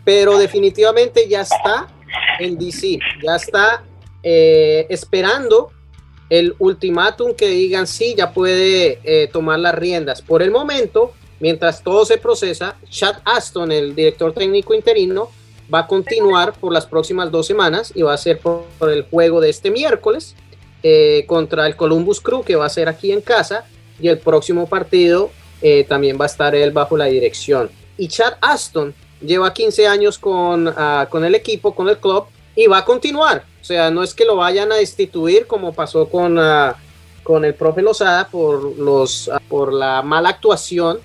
pero 0.05 0.39
definitivamente 0.39 1.29
ya 1.29 1.43
está 1.43 1.89
en 2.39 2.59
DC, 2.59 2.99
ya 3.23 3.37
está 3.37 3.85
eh, 4.23 4.87
esperando 4.89 5.71
el 6.31 6.55
ultimátum 6.59 7.35
que 7.35 7.49
digan 7.49 7.87
sí, 7.87 8.15
ya 8.17 8.33
puede 8.33 8.99
eh, 9.05 9.29
tomar 9.33 9.59
las 9.59 9.75
riendas. 9.75 10.23
Por 10.23 10.43
el 10.43 10.51
momento, 10.51 11.13
mientras 11.41 11.83
todo 11.83 12.05
se 12.05 12.19
procesa, 12.19 12.77
Chad 12.89 13.17
Aston, 13.25 13.71
el 13.71 13.95
director 13.95 14.33
técnico 14.33 14.75
interino, 14.75 15.31
va 15.73 15.81
a 15.81 15.87
continuar 15.87 16.53
por 16.55 16.73
las 16.73 16.87
próximas 16.87 17.31
dos 17.31 17.47
semanas 17.47 17.93
y 17.95 18.03
va 18.03 18.15
a 18.15 18.19
ser 18.19 18.39
por, 18.39 18.65
el 18.83 19.05
juego 19.05 19.41
de 19.41 19.51
este 19.51 19.71
miércoles 19.71 20.35
eh, 20.83 21.25
contra 21.27 21.67
el 21.67 21.77
Columbus 21.77 22.21
Crew, 22.21 22.43
que 22.43 22.57
va 22.57 22.67
a 22.67 22.71
ser 22.71 22.89
aquí 22.89 23.13
en 23.13 23.21
casa 23.21 23.65
y 24.01 24.09
el 24.09 24.19
próximo 24.19 24.67
partido 24.67 25.31
eh, 25.63 25.85
también 25.85 26.19
va 26.21 26.25
a 26.25 26.27
estar 26.27 26.55
él 26.55 26.73
bajo 26.73 26.97
la 26.97 27.07
dirección. 27.07 27.71
Y 27.97 28.09
Chad 28.09 28.35
Aston 28.41 28.95
lleva 29.21 29.55
15 29.55 29.87
años 29.87 30.19
con, 30.19 30.69
ah, 30.77 31.07
con 31.11 31.25
el 31.25 31.35
equipo, 31.35 31.75
con 31.75 31.89
el 31.89 31.99
club, 31.99 32.27
y 32.55 32.67
va 32.67 32.79
a 32.79 32.85
continuar. 32.85 33.45
O 33.61 33.65
sea, 33.65 33.91
no 33.91 34.03
es 34.03 34.15
que 34.15 34.25
lo 34.25 34.37
vayan 34.37 34.73
a 34.73 34.77
destituir 34.77 35.47
como 35.47 35.73
pasó 35.73 36.09
con, 36.09 36.39
ah, 36.39 36.77
con 37.23 37.45
el 37.45 37.55
profe 37.55 37.83
Lozada 37.83 38.29
por, 38.29 38.77
los, 38.79 39.31
ah, 39.33 39.41
por 39.49 39.73
la 39.73 40.03
mala 40.03 40.29
actuación 40.29 40.99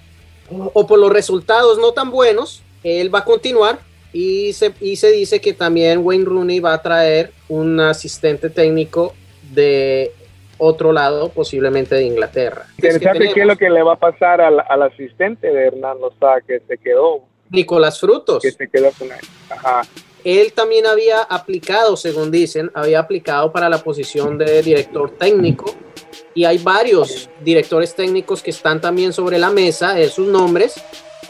o 0.52 0.88
por 0.88 1.00
los 1.00 1.12
resultados 1.12 1.78
no 1.78 1.92
tan 1.92 2.12
buenos. 2.12 2.62
Él 2.84 3.14
va 3.14 3.20
a 3.20 3.26
continuar 3.26 3.80
y 4.12 4.54
se, 4.54 4.74
y 4.82 4.96
se 4.96 5.12
dice 5.12 5.40
que 5.40 5.54
también 5.54 6.00
Wayne 6.04 6.26
Rooney 6.26 6.60
va 6.60 6.74
a 6.74 6.82
traer 6.82 7.32
un 7.48 7.80
asistente 7.80 8.50
técnico 8.50 9.14
de 9.52 10.12
otro 10.58 10.92
lado, 10.92 11.30
posiblemente 11.30 11.96
de 11.96 12.04
Inglaterra. 12.04 12.66
Interesante 12.78 13.32
qué 13.34 13.42
es 13.42 13.48
lo 13.48 13.56
que 13.56 13.70
le 13.70 13.82
va 13.82 13.94
a 13.94 14.00
pasar 14.00 14.42
al, 14.42 14.60
asistente 14.82 15.52
de 15.52 15.68
Hernán 15.68 16.00
Lozada 16.02 16.42
que 16.42 16.62
se 16.68 16.78
quedó. 16.78 17.24
Nicolás 17.50 18.00
Frutos. 18.00 18.42
Que 18.42 18.52
se 18.52 18.68
quedó 18.68 18.92
con 18.98 19.08
él. 19.08 19.20
Ajá. 19.50 19.82
Él 20.24 20.52
también 20.54 20.86
había 20.86 21.22
aplicado, 21.22 21.96
según 21.96 22.30
dicen, 22.30 22.70
había 22.74 23.00
aplicado 23.00 23.52
para 23.54 23.70
la 23.70 23.78
posición 23.82 24.38
de 24.38 24.62
director 24.62 25.12
técnico 25.12 25.74
y 26.34 26.44
hay 26.44 26.58
varios 26.58 27.30
directores 27.42 27.96
técnicos 27.96 28.44
que 28.44 28.52
están 28.52 28.82
también 28.82 29.14
sobre 29.14 29.38
la 29.38 29.50
mesa, 29.50 29.94
de 29.94 30.10
sus 30.10 30.28
nombres, 30.28 30.76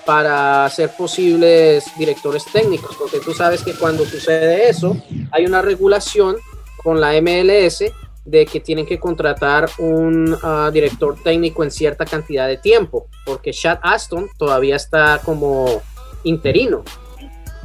para 0.06 0.70
ser 0.70 0.91
posibles 0.96 1.86
directores 1.98 2.46
técnicos, 2.46 2.96
porque 2.98 3.20
tú 3.20 3.34
sabes 3.34 3.63
que 3.63 3.74
cuando 3.74 4.06
sucede 4.06 4.70
eso, 4.70 4.98
hay 5.32 5.46
una 5.46 5.62
regulación 5.62 6.38
con 6.84 7.00
la 7.00 7.13
MLS 7.22 7.84
de 8.25 8.46
que 8.46 8.60
tienen 8.60 8.86
que 8.86 9.00
contratar 9.00 9.70
un 9.79 10.38
ah, 10.44 10.70
director 10.72 11.18
técnico 11.24 11.63
en 11.63 11.72
cierta 11.72 12.06
cantidad 12.06 12.48
de 12.48 12.58
tiempo, 12.58 13.08
porque 13.25 13.51
Chad 13.51 13.79
Aston 13.82 14.29
todavía 14.38 14.75
está 14.75 15.20
como 15.24 15.82
interino. 16.24 16.84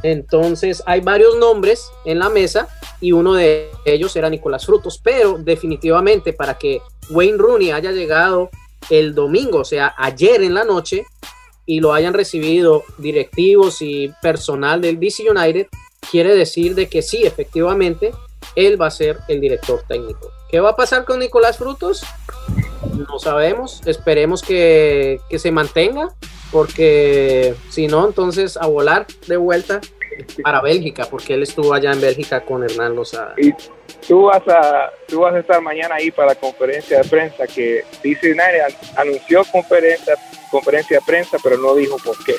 Entonces 0.01 0.83
hay 0.85 1.01
varios 1.01 1.37
nombres 1.37 1.91
en 2.05 2.19
la 2.19 2.29
mesa 2.29 2.67
y 3.01 3.11
uno 3.11 3.33
de 3.33 3.69
ellos 3.85 4.15
era 4.15 4.29
Nicolás 4.29 4.65
Frutos, 4.65 4.99
pero 5.03 5.37
definitivamente 5.37 6.33
para 6.33 6.57
que 6.57 6.81
Wayne 7.09 7.37
Rooney 7.37 7.71
haya 7.71 7.91
llegado 7.91 8.49
el 8.89 9.15
domingo, 9.15 9.59
o 9.59 9.65
sea, 9.65 9.95
ayer 9.97 10.43
en 10.43 10.53
la 10.53 10.63
noche, 10.63 11.05
y 11.65 11.79
lo 11.79 11.93
hayan 11.93 12.13
recibido 12.13 12.83
directivos 12.97 13.81
y 13.81 14.13
personal 14.21 14.81
del 14.81 14.99
DC 14.99 15.29
United, 15.29 15.67
quiere 16.11 16.35
decir 16.35 16.75
de 16.75 16.87
que 16.87 17.01
sí, 17.01 17.23
efectivamente, 17.23 18.11
él 18.55 18.79
va 18.79 18.87
a 18.87 18.91
ser 18.91 19.19
el 19.27 19.41
director 19.41 19.83
técnico. 19.87 20.31
¿Qué 20.49 20.59
va 20.59 20.71
a 20.71 20.75
pasar 20.75 21.05
con 21.05 21.19
Nicolás 21.19 21.57
Frutos? 21.57 22.03
No 23.09 23.19
sabemos, 23.19 23.81
esperemos 23.85 24.41
que, 24.41 25.19
que 25.29 25.39
se 25.39 25.51
mantenga, 25.51 26.13
porque 26.51 27.55
si 27.69 27.87
no, 27.87 28.05
entonces 28.07 28.57
a 28.57 28.67
volar 28.67 29.07
de 29.27 29.37
vuelta 29.37 29.81
para 30.43 30.61
Bélgica, 30.61 31.07
porque 31.09 31.33
él 31.33 31.43
estuvo 31.43 31.73
allá 31.73 31.91
en 31.91 32.01
Bélgica 32.01 32.45
con 32.45 32.63
Hernán 32.63 32.95
Lozada. 32.95 33.35
Tú 34.07 34.23
vas 34.23 34.47
a, 34.47 34.91
tú 35.07 35.21
vas 35.21 35.33
a 35.33 35.39
estar 35.39 35.61
mañana 35.61 35.95
ahí 35.95 36.11
para 36.11 36.29
la 36.29 36.35
conferencia 36.35 37.01
de 37.01 37.09
prensa 37.09 37.47
que 37.47 37.83
DC 38.03 38.31
United 38.31 38.75
anunció 38.95 39.43
conferencia, 39.45 40.15
conferencia 40.51 40.97
de 40.97 41.05
prensa, 41.05 41.37
pero 41.43 41.57
no 41.57 41.75
dijo 41.75 41.97
por 41.97 42.15
qué. 42.23 42.35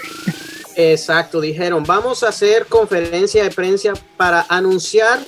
Exacto, 0.77 1.41
dijeron, 1.41 1.85
vamos 1.85 2.23
a 2.23 2.29
hacer 2.29 2.67
conferencia 2.67 3.45
de 3.45 3.51
prensa 3.51 3.95
para 4.17 4.45
anunciar 4.49 5.19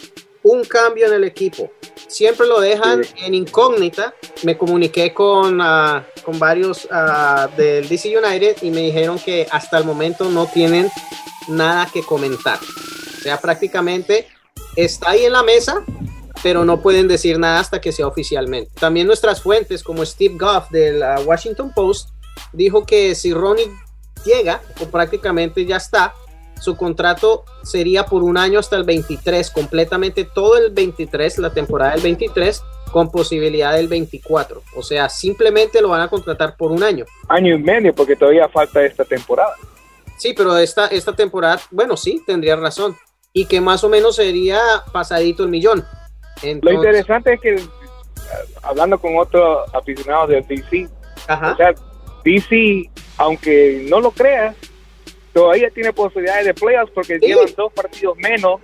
un 0.43 0.65
cambio 0.65 1.07
en 1.07 1.15
el 1.15 1.25
equipo. 1.25 1.71
Siempre 2.07 2.47
lo 2.47 2.61
dejan 2.61 3.03
en 3.17 3.35
incógnita. 3.35 4.15
Me 4.43 4.57
comuniqué 4.57 5.13
con, 5.13 5.61
uh, 5.61 6.03
con 6.23 6.39
varios 6.39 6.87
uh, 6.87 7.55
del 7.57 7.89
DC 7.89 8.17
United 8.17 8.59
y 8.63 8.71
me 8.71 8.83
dijeron 8.83 9.19
que 9.19 9.47
hasta 9.51 9.79
el 9.79 9.85
momento 9.85 10.31
no 10.31 10.47
tienen 10.47 10.91
nada 11.49 11.89
que 11.93 12.03
comentar. 12.03 12.59
O 13.19 13.21
sea, 13.21 13.41
prácticamente 13.41 14.27
está 14.77 15.11
ahí 15.11 15.25
en 15.25 15.33
la 15.33 15.43
mesa, 15.43 15.83
pero 16.43 16.65
no 16.65 16.81
pueden 16.81 17.09
decir 17.09 17.39
nada 17.39 17.61
hasta 17.61 17.81
que 17.81 17.93
sea 17.93 18.07
oficialmente. 18.07 18.71
También 18.79 19.07
nuestras 19.07 19.43
fuentes, 19.43 19.83
como 19.83 20.05
Steve 20.05 20.37
Goff 20.39 20.71
del 20.71 21.03
Washington 21.25 21.73
Post, 21.75 22.11
dijo 22.53 22.85
que 22.87 23.15
si 23.15 23.33
Ronnie 23.33 23.71
llega, 24.25 24.61
o 24.81 24.87
prácticamente 24.87 25.65
ya 25.65 25.77
está, 25.77 26.15
su 26.61 26.77
contrato 26.77 27.45
sería 27.63 28.05
por 28.05 28.23
un 28.23 28.37
año 28.37 28.59
hasta 28.59 28.77
el 28.77 28.85
23, 28.85 29.51
completamente 29.51 30.25
todo 30.25 30.57
el 30.57 30.73
23, 30.73 31.39
la 31.39 31.51
temporada 31.51 31.93
del 31.93 32.03
23, 32.03 32.63
con 32.91 33.11
posibilidad 33.11 33.75
del 33.75 33.89
24. 33.89 34.63
O 34.77 34.83
sea, 34.83 35.09
simplemente 35.09 35.81
lo 35.81 35.89
van 35.89 36.01
a 36.01 36.09
contratar 36.09 36.57
por 36.57 36.73
un 36.73 36.83
año. 36.83 37.05
Año 37.29 37.55
y 37.55 37.59
medio, 37.63 37.95
porque 37.95 38.17
todavía 38.17 38.49
falta 38.49 38.85
esta 38.85 39.05
temporada. 39.05 39.55
Sí, 40.17 40.35
pero 40.37 40.57
esta, 40.59 40.87
esta 40.87 41.15
temporada, 41.15 41.61
bueno, 41.71 41.97
sí, 41.97 42.23
tendría 42.27 42.57
razón. 42.57 42.97
Y 43.33 43.47
que 43.47 43.61
más 43.61 43.85
o 43.85 43.89
menos 43.89 44.17
sería 44.17 44.61
pasadito 44.93 45.45
el 45.45 45.51
millón. 45.51 45.85
Lo 46.63 46.73
interesante 46.73 47.35
es 47.35 47.41
que, 47.41 47.57
hablando 48.63 48.99
con 48.99 49.17
otros 49.17 49.69
aficionados 49.75 50.29
del 50.31 50.47
DC, 50.47 50.89
o 51.29 51.57
sea, 51.57 51.75
DC, 52.25 52.91
aunque 53.17 53.87
no 53.89 54.01
lo 54.01 54.11
creas, 54.11 54.55
todavía 55.33 55.71
tiene 55.71 55.93
posibilidades 55.93 56.47
de 56.47 56.55
playoffs 56.55 56.93
porque 56.93 57.19
llevan 57.19 57.47
dos 57.57 57.73
partidos 57.73 58.17
menos 58.17 58.61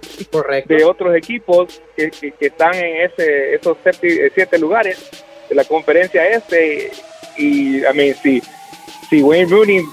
de 0.66 0.84
otros 0.84 1.14
equipos 1.14 1.80
que, 1.96 2.10
están 2.40 2.74
en 2.74 3.02
ese, 3.02 3.54
esos 3.54 3.76
siete, 4.34 4.58
lugares 4.58 5.10
de 5.48 5.54
la 5.54 5.64
conferencia 5.64 6.26
este. 6.26 6.90
Y, 7.36 7.84
a 7.84 7.92
mí, 7.92 8.12
si, 8.14 8.40
si 9.08 9.22
Wayne 9.22 9.50
Rooney 9.50 9.84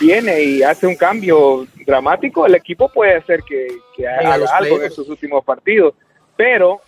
viene 0.00 0.42
y 0.42 0.62
hace 0.62 0.86
un 0.86 0.96
cambio 0.96 1.66
dramático, 1.86 2.46
el 2.46 2.54
equipo 2.54 2.88
puede 2.88 3.22
ser 3.22 3.42
que, 3.42 3.68
haga 4.06 4.34
algo 4.56 4.82
en 4.82 4.90
sus 4.90 5.08
últimos 5.08 5.44
partidos, 5.44 5.94
pero 6.36 6.80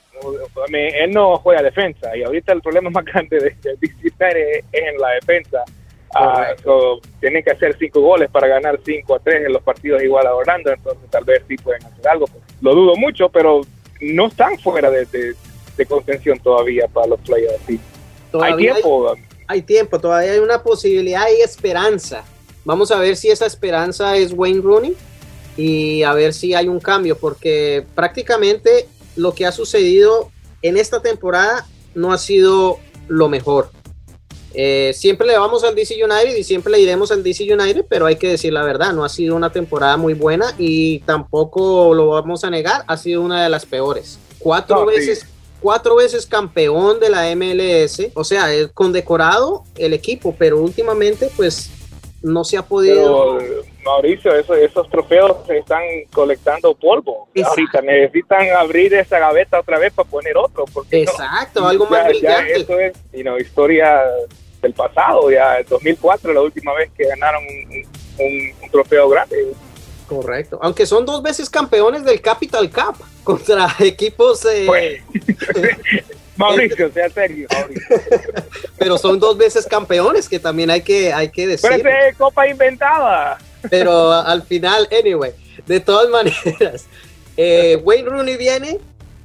él 0.73 1.11
no 1.11 1.37
juega 1.39 1.63
defensa 1.63 2.17
y 2.17 2.23
ahorita 2.23 2.53
el 2.53 2.63
problema 2.63 2.91
más 2.91 3.05
grande 3.05 3.39
de, 3.39 3.57
de 3.63 3.79
es, 3.83 4.65
en 4.73 4.99
la 4.99 5.11
defensa. 5.11 5.65
Ah, 6.15 6.49
tienen 7.21 7.43
que 7.43 7.53
hacer 7.53 7.75
cinco 7.79 8.03
goles 8.03 8.31
para 8.31 8.47
ganar 8.47 8.79
5 8.85 9.15
a 9.15 9.19
3 9.19 9.47
en 9.47 9.53
los 9.55 9.63
partidos 9.63 10.03
igual 10.03 10.27
a 10.27 10.35
Orlando, 10.35 10.71
entonces 10.71 11.09
tal 11.09 11.25
vez 11.25 11.43
sí 11.49 11.57
pueden 11.57 11.83
hacer 11.87 12.07
algo. 12.07 12.27
Lo 12.61 12.75
dudo 12.75 12.97
mucho, 12.97 13.31
pero 13.31 13.63
no 14.03 14.27
están 14.27 14.59
fuera 14.59 14.91
de, 14.91 15.35
contención 15.89 16.39
todavía 16.39 16.87
para 16.87 17.07
los 17.07 17.21
playoffs. 17.21 17.81
Hay 18.41 18.57
tiempo. 18.57 19.15
hay 19.47 19.63
tiempo, 19.63 19.99
todavía 19.99 20.33
hay 20.33 20.39
una 20.39 20.63
posibilidad 20.63 21.25
y 21.35 21.41
esperanza 21.41 22.25
Vamos 22.65 22.93
a 22.93 22.99
ver 22.99 23.17
si 23.17 23.29
esa 23.29 23.47
esperanza 23.47 24.17
es 24.17 24.33
Wayne 24.33 24.61
Rooney 24.61 24.95
y 25.57 26.05
a 26.05 26.13
ver 26.13 26.33
si 26.33 26.55
hay 26.55 26.69
un 26.69 26.79
cambio, 26.79 27.19
porque 27.19 27.85
prácticamente 27.95 28.87
lo 29.17 29.35
que 29.35 29.47
ha 29.47 29.53
sucedido 29.53 30.31
en 30.63 30.77
esta 30.77 31.01
temporada 31.01 31.67
no 31.95 32.13
ha 32.13 32.19
sido 32.19 32.79
lo 33.09 33.29
mejor. 33.29 33.71
Eh, 34.55 34.93
siempre 34.95 35.27
le 35.27 35.39
vamos 35.39 35.65
al 35.65 35.75
DC 35.75 35.95
United 35.95 36.37
y 36.37 36.45
siempre 36.45 36.73
le 36.73 36.81
iremos 36.81 37.11
al 37.11 37.23
DC 37.23 37.45
United, 37.53 37.87
pero 37.89 38.07
hay 38.07 38.17
que 38.17 38.29
decir 38.29 38.53
la 38.53 38.63
verdad, 38.63 38.93
no 38.93 39.05
ha 39.05 39.09
sido 39.09 39.35
una 39.35 39.51
temporada 39.51 39.97
muy 39.97 40.13
buena 40.13 40.55
y 40.59 41.01
tampoco 41.01 41.95
lo 41.95 42.09
vamos 42.09 42.45
a 42.45 42.51
negar, 42.51 42.85
ha 42.87 42.97
sido 42.97 43.23
una 43.23 43.43
de 43.43 43.49
las 43.49 43.65
peores. 43.65 44.19
Cuatro 44.39 44.85
veces, 44.85 45.27
cuatro 45.61 45.97
veces 45.97 46.27
campeón 46.27 47.01
de 47.01 47.09
la 47.09 47.35
MLS, 47.35 48.11
o 48.15 48.25
sea, 48.25 48.49
condecorado 48.75 49.65
el 49.77 49.95
equipo, 49.95 50.35
pero 50.39 50.61
últimamente 50.61 51.31
pues 51.35 51.71
no 52.23 52.45
se 52.45 52.59
ha 52.59 52.63
podido. 52.63 53.39
Mauricio, 53.85 54.35
esos 54.35 54.89
trofeos 54.91 55.37
se 55.47 55.59
están 55.59 55.83
colectando 56.13 56.75
polvo. 56.75 57.29
Ahorita 57.45 57.83
necesitan 57.83 58.49
abrir 58.51 58.95
esa 58.95 59.19
gaveta 59.19 59.61
otra 59.61 59.79
vez 59.79 59.93
para 59.93 60.09
poner 60.09 60.37
otro. 60.37 60.65
Porque 60.73 61.03
Exacto, 61.03 61.67
algo 61.67 61.87
más 61.87 62.07
brillante. 62.09 62.53
eso 62.61 62.79
es 62.79 62.95
historia 63.41 64.03
del 64.63 64.73
pasado, 64.73 65.31
ya 65.31 65.59
en 65.59 65.67
2004, 65.67 66.33
la 66.33 66.41
última 66.41 66.73
vez 66.75 66.91
que 66.97 67.07
ganaron 67.07 67.43
un, 68.19 68.71
trofeo 68.71 69.09
grande. 69.09 69.53
Correcto, 70.09 70.59
aunque 70.63 70.87
son 70.87 71.05
dos 71.05 71.23
veces 71.23 71.51
campeones 71.51 72.05
del 72.05 72.21
Capital 72.21 72.71
Cup 72.71 72.97
contra 73.25 73.69
equipos. 73.81 74.45
Eh, 74.45 74.65
pues, 74.67 75.03
Mauricio, 76.37 76.91
sea 76.93 77.11
serio, 77.11 77.47
Pero 78.79 78.97
son 78.97 79.19
dos 79.19 79.37
veces 79.37 79.67
campeones, 79.67 80.29
que 80.29 80.39
también 80.39 80.71
hay 80.71 80.81
que, 80.81 81.13
hay 81.13 81.31
que 81.31 81.47
decir. 81.47 81.71
Pero 81.71 81.91
es 81.91 82.17
copa 82.17 82.49
inventada. 82.49 83.39
Pero 83.71 84.13
al 84.13 84.43
final, 84.43 84.89
anyway, 84.99 85.33
de 85.67 85.81
todas 85.81 86.09
maneras, 86.11 86.87
eh, 87.37 87.81
Wayne 87.83 88.09
Rooney 88.09 88.37
viene. 88.37 88.79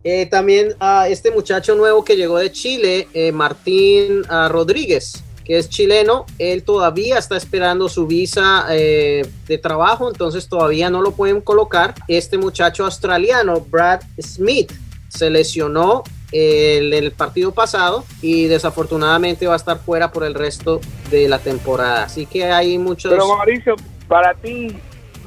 Eh, 0.03 0.25
también 0.25 0.74
a 0.79 1.10
este 1.10 1.32
muchacho 1.32 1.75
nuevo 1.75 2.06
que 2.06 2.15
llegó 2.15 2.38
de 2.38 2.50
Chile, 2.50 3.10
eh, 3.13 3.34
Martín 3.34 4.22
ah, 4.29 4.48
Rodríguez, 4.50 5.22
que 5.44 5.58
es 5.58 5.67
chileno, 5.67 6.25
él 6.39 6.63
todavía 6.63 7.17
está 7.17 7.36
esperando 7.36 7.89
su 7.89 8.08
visa 8.08 8.67
de 8.70 9.60
trabajo, 9.62 10.08
entonces 10.08 10.48
todavía 10.48 10.89
no 10.89 11.01
lo 11.01 11.12
pueden 11.12 11.41
colocar. 11.41 11.94
Este 12.08 12.38
muchacho 12.38 12.86
australiano, 12.86 13.60
Brad 13.60 14.01
Smith, 14.22 14.72
se 15.10 15.29
lesionó 15.29 16.03
el, 16.32 16.94
el, 16.94 17.12
partido 17.12 17.51
pasado 17.53 18.06
y 18.22 18.46
desafortunadamente 18.46 19.48
va 19.48 19.53
a 19.53 19.58
estar 19.58 19.79
fuera 19.79 20.12
por 20.12 20.24
el 20.24 20.34
resto 20.34 20.79
de 21.10 21.27
la 21.27 21.39
temporada. 21.39 22.03
Así 22.03 22.25
que 22.25 22.46
hay 22.46 22.77
muchos... 22.77 23.12
Pero 23.12 23.27
Mauricio, 23.27 23.75
para 24.08 24.34
ti, 24.34 24.76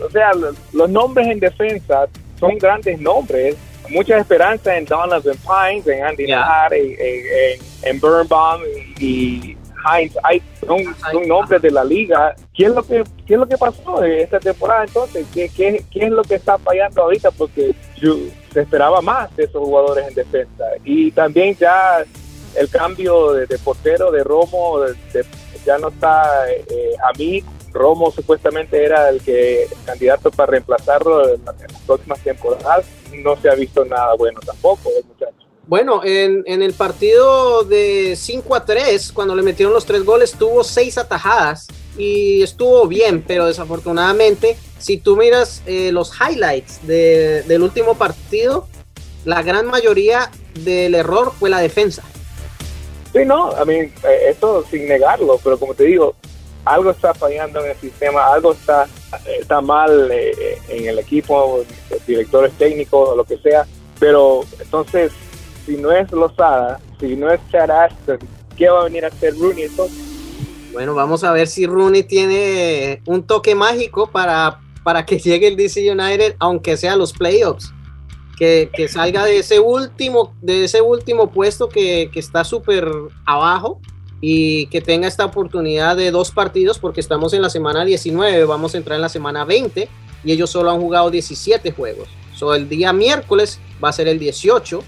o 0.04 0.10
sea, 0.10 0.30
los 0.72 0.90
nombres 0.90 1.26
en 1.28 1.40
defensa 1.40 2.08
son 2.38 2.58
grandes 2.58 3.00
nombres. 3.00 3.56
Mucha 3.88 4.18
esperanza 4.18 4.76
en 4.76 4.84
Donovan 4.84 5.22
Pines, 5.22 5.86
en 5.86 6.04
Andy 6.04 6.26
yeah. 6.26 6.68
en, 6.70 7.60
en, 7.82 8.00
Birnbaum 8.00 8.62
y, 9.00 9.56
Heinz. 9.84 10.16
Hay, 10.22 10.40
son, 10.64 10.78
son, 11.10 11.26
nombres 11.26 11.60
de 11.60 11.70
la 11.72 11.82
liga. 11.82 12.36
¿Qué 12.54 12.66
es 12.66 12.70
lo 12.70 12.82
que, 12.84 13.02
qué 13.26 13.34
es 13.34 13.40
lo 13.40 13.48
que 13.48 13.58
pasó 13.58 14.04
esta 14.04 14.38
temporada 14.38 14.84
entonces? 14.84 15.26
¿Qué, 15.34 15.48
qué, 15.48 15.84
qué 15.90 16.04
es 16.04 16.10
lo 16.10 16.22
que 16.22 16.36
está 16.36 16.56
fallando 16.58 17.02
ahorita? 17.02 17.32
Porque 17.32 17.74
yo, 17.96 18.16
se 18.52 18.60
esperaba 18.60 19.00
más 19.00 19.34
de 19.36 19.44
esos 19.44 19.62
jugadores 19.62 20.06
en 20.08 20.14
defensa. 20.14 20.64
Y 20.84 21.10
también 21.10 21.56
ya 21.56 22.04
el 22.54 22.68
cambio 22.68 23.32
de, 23.32 23.58
portero 23.58 24.10
de 24.10 24.24
Romo, 24.24 24.80
ya 25.64 25.78
no 25.78 25.88
está 25.88 26.50
eh, 26.50 26.94
a 27.02 27.16
mí. 27.18 27.42
Romo 27.72 28.10
supuestamente 28.10 28.84
era 28.84 29.08
el 29.08 29.20
que 29.20 29.66
candidato 29.84 30.30
para 30.30 30.52
reemplazarlo 30.52 31.34
en, 31.34 31.44
las 31.44 31.82
próximas 31.86 32.20
temporadas. 32.20 32.86
No 33.12 33.36
se 33.40 33.48
ha 33.48 33.54
visto 33.54 33.84
nada 33.84 34.14
bueno 34.14 34.40
tampoco, 34.44 34.90
muchacho. 35.06 35.34
Bueno, 35.66 36.02
en, 36.04 36.42
en, 36.46 36.62
el 36.62 36.72
partido 36.72 37.62
de 37.62 38.16
5 38.16 38.54
a 38.56 38.64
3, 38.64 39.12
cuando 39.12 39.36
le 39.36 39.42
metieron 39.42 39.72
los 39.72 39.86
tres 39.86 40.04
goles, 40.04 40.32
tuvo 40.32 40.64
seis 40.64 40.98
atajadas 40.98 41.68
y 41.96 42.42
estuvo 42.42 42.86
bien, 42.86 43.22
pero 43.22 43.46
desafortunadamente, 43.46 44.56
si 44.78 44.96
tú 44.96 45.16
miras 45.16 45.62
eh, 45.66 45.92
los 45.92 46.12
highlights 46.18 46.86
del 46.86 47.62
último 47.62 47.94
partido, 47.96 48.66
la 49.24 49.42
gran 49.42 49.66
mayoría 49.66 50.30
del 50.54 50.94
error 50.94 51.32
fue 51.38 51.50
la 51.50 51.60
defensa. 51.60 52.02
Sí, 53.12 53.24
no, 53.26 53.50
a 53.50 53.64
mí, 53.64 53.74
eh, 53.74 53.92
esto 54.28 54.64
sin 54.70 54.88
negarlo, 54.88 55.38
pero 55.42 55.58
como 55.58 55.74
te 55.74 55.84
digo, 55.84 56.14
algo 56.64 56.90
está 56.90 57.14
fallando 57.14 57.64
en 57.64 57.70
el 57.70 57.76
sistema, 57.76 58.26
algo 58.32 58.52
está, 58.52 58.86
está 59.38 59.60
mal 59.60 60.10
eh, 60.10 60.58
en 60.68 60.86
el 60.86 60.98
equipo, 60.98 61.64
directores 62.06 62.52
técnicos 62.52 63.10
o 63.10 63.16
lo 63.16 63.24
que 63.24 63.38
sea, 63.38 63.66
pero 63.98 64.42
entonces 64.58 65.12
si 65.66 65.76
no 65.76 65.92
es 65.92 66.10
Lozada, 66.12 66.80
si 66.98 67.16
no 67.16 67.30
es 67.30 67.40
Chad 67.50 67.70
¿qué 68.56 68.68
va 68.68 68.80
a 68.80 68.84
venir 68.84 69.04
a 69.04 69.08
hacer 69.08 69.34
Rooney 69.36 69.64
entonces? 69.64 69.98
Bueno, 70.72 70.94
vamos 70.94 71.24
a 71.24 71.32
ver 71.32 71.48
si 71.48 71.66
Rooney 71.66 72.04
tiene 72.04 73.02
un 73.06 73.26
toque 73.26 73.54
mágico 73.54 74.10
para, 74.10 74.60
para 74.84 75.04
que 75.04 75.18
llegue 75.18 75.48
el 75.48 75.56
DC 75.56 75.90
United, 75.90 76.36
aunque 76.38 76.76
sea 76.76 76.96
los 76.96 77.12
playoffs. 77.12 77.72
Que, 78.36 78.70
que 78.72 78.88
salga 78.88 79.26
de 79.26 79.38
ese 79.38 79.60
último, 79.60 80.34
de 80.40 80.64
ese 80.64 80.80
último 80.80 81.30
puesto 81.30 81.68
que, 81.68 82.10
que 82.10 82.20
está 82.20 82.42
súper 82.42 82.90
abajo 83.26 83.82
y 84.20 84.66
que 84.66 84.80
tenga 84.80 85.08
esta 85.08 85.24
oportunidad 85.24 85.96
de 85.96 86.10
dos 86.10 86.30
partidos, 86.30 86.78
porque 86.78 87.00
estamos 87.00 87.32
en 87.32 87.42
la 87.42 87.50
semana 87.50 87.84
19, 87.84 88.44
vamos 88.44 88.74
a 88.74 88.78
entrar 88.78 88.96
en 88.96 89.02
la 89.02 89.08
semana 89.08 89.44
20 89.44 89.88
y 90.24 90.32
ellos 90.32 90.50
solo 90.50 90.70
han 90.70 90.80
jugado 90.80 91.10
17 91.10 91.72
juegos. 91.72 92.08
So, 92.36 92.54
el 92.54 92.68
día 92.68 92.92
miércoles 92.92 93.58
va 93.82 93.88
a 93.88 93.92
ser 93.92 94.08
el 94.08 94.18
18 94.18 94.82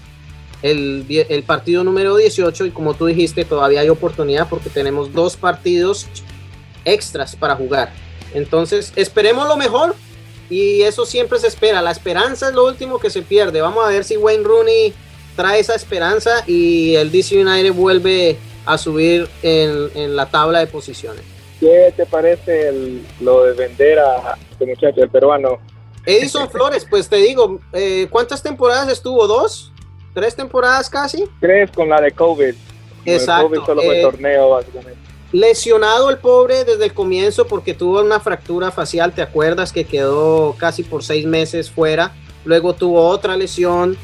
el, 0.63 1.43
partido 1.45 1.83
número 1.83 2.15
18 2.15 2.65
y 2.65 2.71
como 2.71 2.93
tú 2.93 3.05
dijiste, 3.05 3.43
todavía 3.45 3.81
hay 3.81 3.89
oportunidad 3.89 4.47
porque 4.49 4.69
tenemos 4.69 5.13
dos 5.13 5.35
partidos 5.35 6.07
extras 6.85 7.35
para 7.35 7.55
jugar. 7.55 7.91
Entonces, 8.33 8.93
esperemos 8.95 9.47
lo 9.47 9.57
mejor 9.57 9.95
y 10.49 10.81
eso 10.81 11.05
siempre 11.05 11.37
se 11.39 11.47
espera. 11.47 11.81
La 11.81 11.91
esperanza 11.91 12.47
es 12.47 12.55
lo 12.55 12.65
último 12.65 12.97
que 12.97 13.09
se 13.09 13.21
pierde. 13.21 13.61
Vamos 13.61 13.85
a 13.85 13.89
ver 13.89 14.03
si 14.05 14.15
Wayne 14.15 14.43
Rooney 14.43 14.93
trae 15.35 15.59
esa 15.59 15.75
esperanza 15.75 16.43
y 16.47 16.95
el 16.95 17.11
DC 17.11 17.41
United 17.41 17.73
vuelve 17.73 18.37
a 18.65 18.77
subir 18.77 19.27
en, 19.41 20.15
la 20.15 20.27
tabla 20.27 20.59
de 20.59 20.67
posiciones. 20.67 21.23
¿Qué 21.59 21.93
te 21.95 22.05
parece 22.05 23.01
lo 23.21 23.43
de 23.43 23.53
vender 23.53 23.99
a 23.99 24.37
este 24.51 24.65
muchacho, 24.65 25.01
el 25.01 25.09
peruano? 25.09 25.59
Edison 26.05 26.49
Flores, 26.49 26.85
pues 26.89 27.07
te 27.07 27.17
digo, 27.17 27.59
eh, 27.71 28.07
¿cuántas 28.09 28.43
temporadas 28.43 28.89
estuvo? 28.89 29.25
¿Dos? 29.27 29.73
tres 30.13 30.35
temporadas 30.35 30.89
casi. 30.89 31.25
Tres 31.39 31.71
con 31.71 31.89
la 31.89 31.99
de 31.99 32.11
COVID. 32.11 32.53
Exacto. 33.05 33.47
El 33.47 33.59
COVID 33.59 33.65
solo 33.65 33.81
fue 33.81 33.99
eh, 33.99 34.01
torneo, 34.01 34.49
básicamente. 34.51 34.99
Lesionado 35.31 36.09
el 36.11 36.19
pobre 36.19 36.63
desde 36.63 36.85
el 36.85 36.93
comienzo 36.93 37.47
porque 37.47 37.73
tuvo 37.73 38.01
una 38.01 38.19
fractura 38.19 38.71
facial, 38.71 39.13
¿te 39.13 39.23
acuerdas? 39.23 39.73
Que 39.73 39.83
quedó 39.83 40.55
casi 40.57 40.83
por 40.83 41.03
seis 41.03 41.25
meses 41.25 41.71
fuera. 41.71 42.13
Luego 42.45 42.73
tuvo 42.73 43.07
otra 43.07 43.35
lesión, 43.35 43.97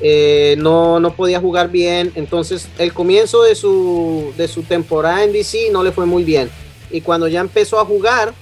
eh, 0.00 0.56
no, 0.58 1.00
no 1.00 1.14
podía 1.14 1.40
jugar 1.40 1.70
bien. 1.70 2.12
Entonces 2.14 2.68
el 2.78 2.92
comienzo 2.92 3.42
de 3.42 3.54
su, 3.54 4.32
de 4.36 4.48
su 4.48 4.62
temporada 4.62 5.24
en 5.24 5.32
DC 5.32 5.70
no 5.72 5.82
le 5.82 5.92
fue 5.92 6.06
muy 6.06 6.24
bien. 6.24 6.50
Y 6.90 7.00
cuando 7.00 7.28
ya 7.28 7.40
empezó 7.40 7.80
a 7.80 7.84
jugar, 7.84 8.34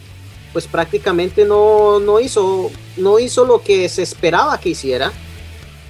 pues 0.53 0.67
prácticamente 0.67 1.45
no, 1.45 1.99
no, 2.01 2.21
hizo, 2.21 2.71
no 2.97 3.19
hizo 3.19 3.45
lo 3.45 3.63
que 3.63 3.89
se 3.89 4.03
esperaba 4.03 4.59
que 4.59 4.71
hiciera. 4.71 5.13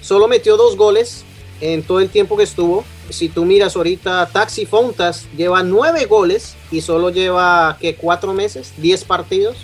Solo 0.01 0.29
metió 0.29 0.57
dos 0.57 0.77
goles 0.77 1.25
en 1.61 1.83
todo 1.83 2.01
el 2.01 2.11
tiempo 2.11 2.37
que 2.37 2.45
estuvo. 2.45 2.85
Si 3.11 3.29
tú 3.29 3.45
miras 3.45 3.77
ahorita, 3.77 4.29
Taxi 4.33 4.67
Fontas 4.67 5.27
lleva 5.37 5.63
nueve 5.63 6.07
goles 6.07 6.57
y 6.71 6.81
solo 6.81 7.11
lleva 7.11 7.77
que 7.81 7.97
cuatro 7.97 8.33
meses, 8.33 8.73
diez 8.79 9.05
partidos. 9.05 9.57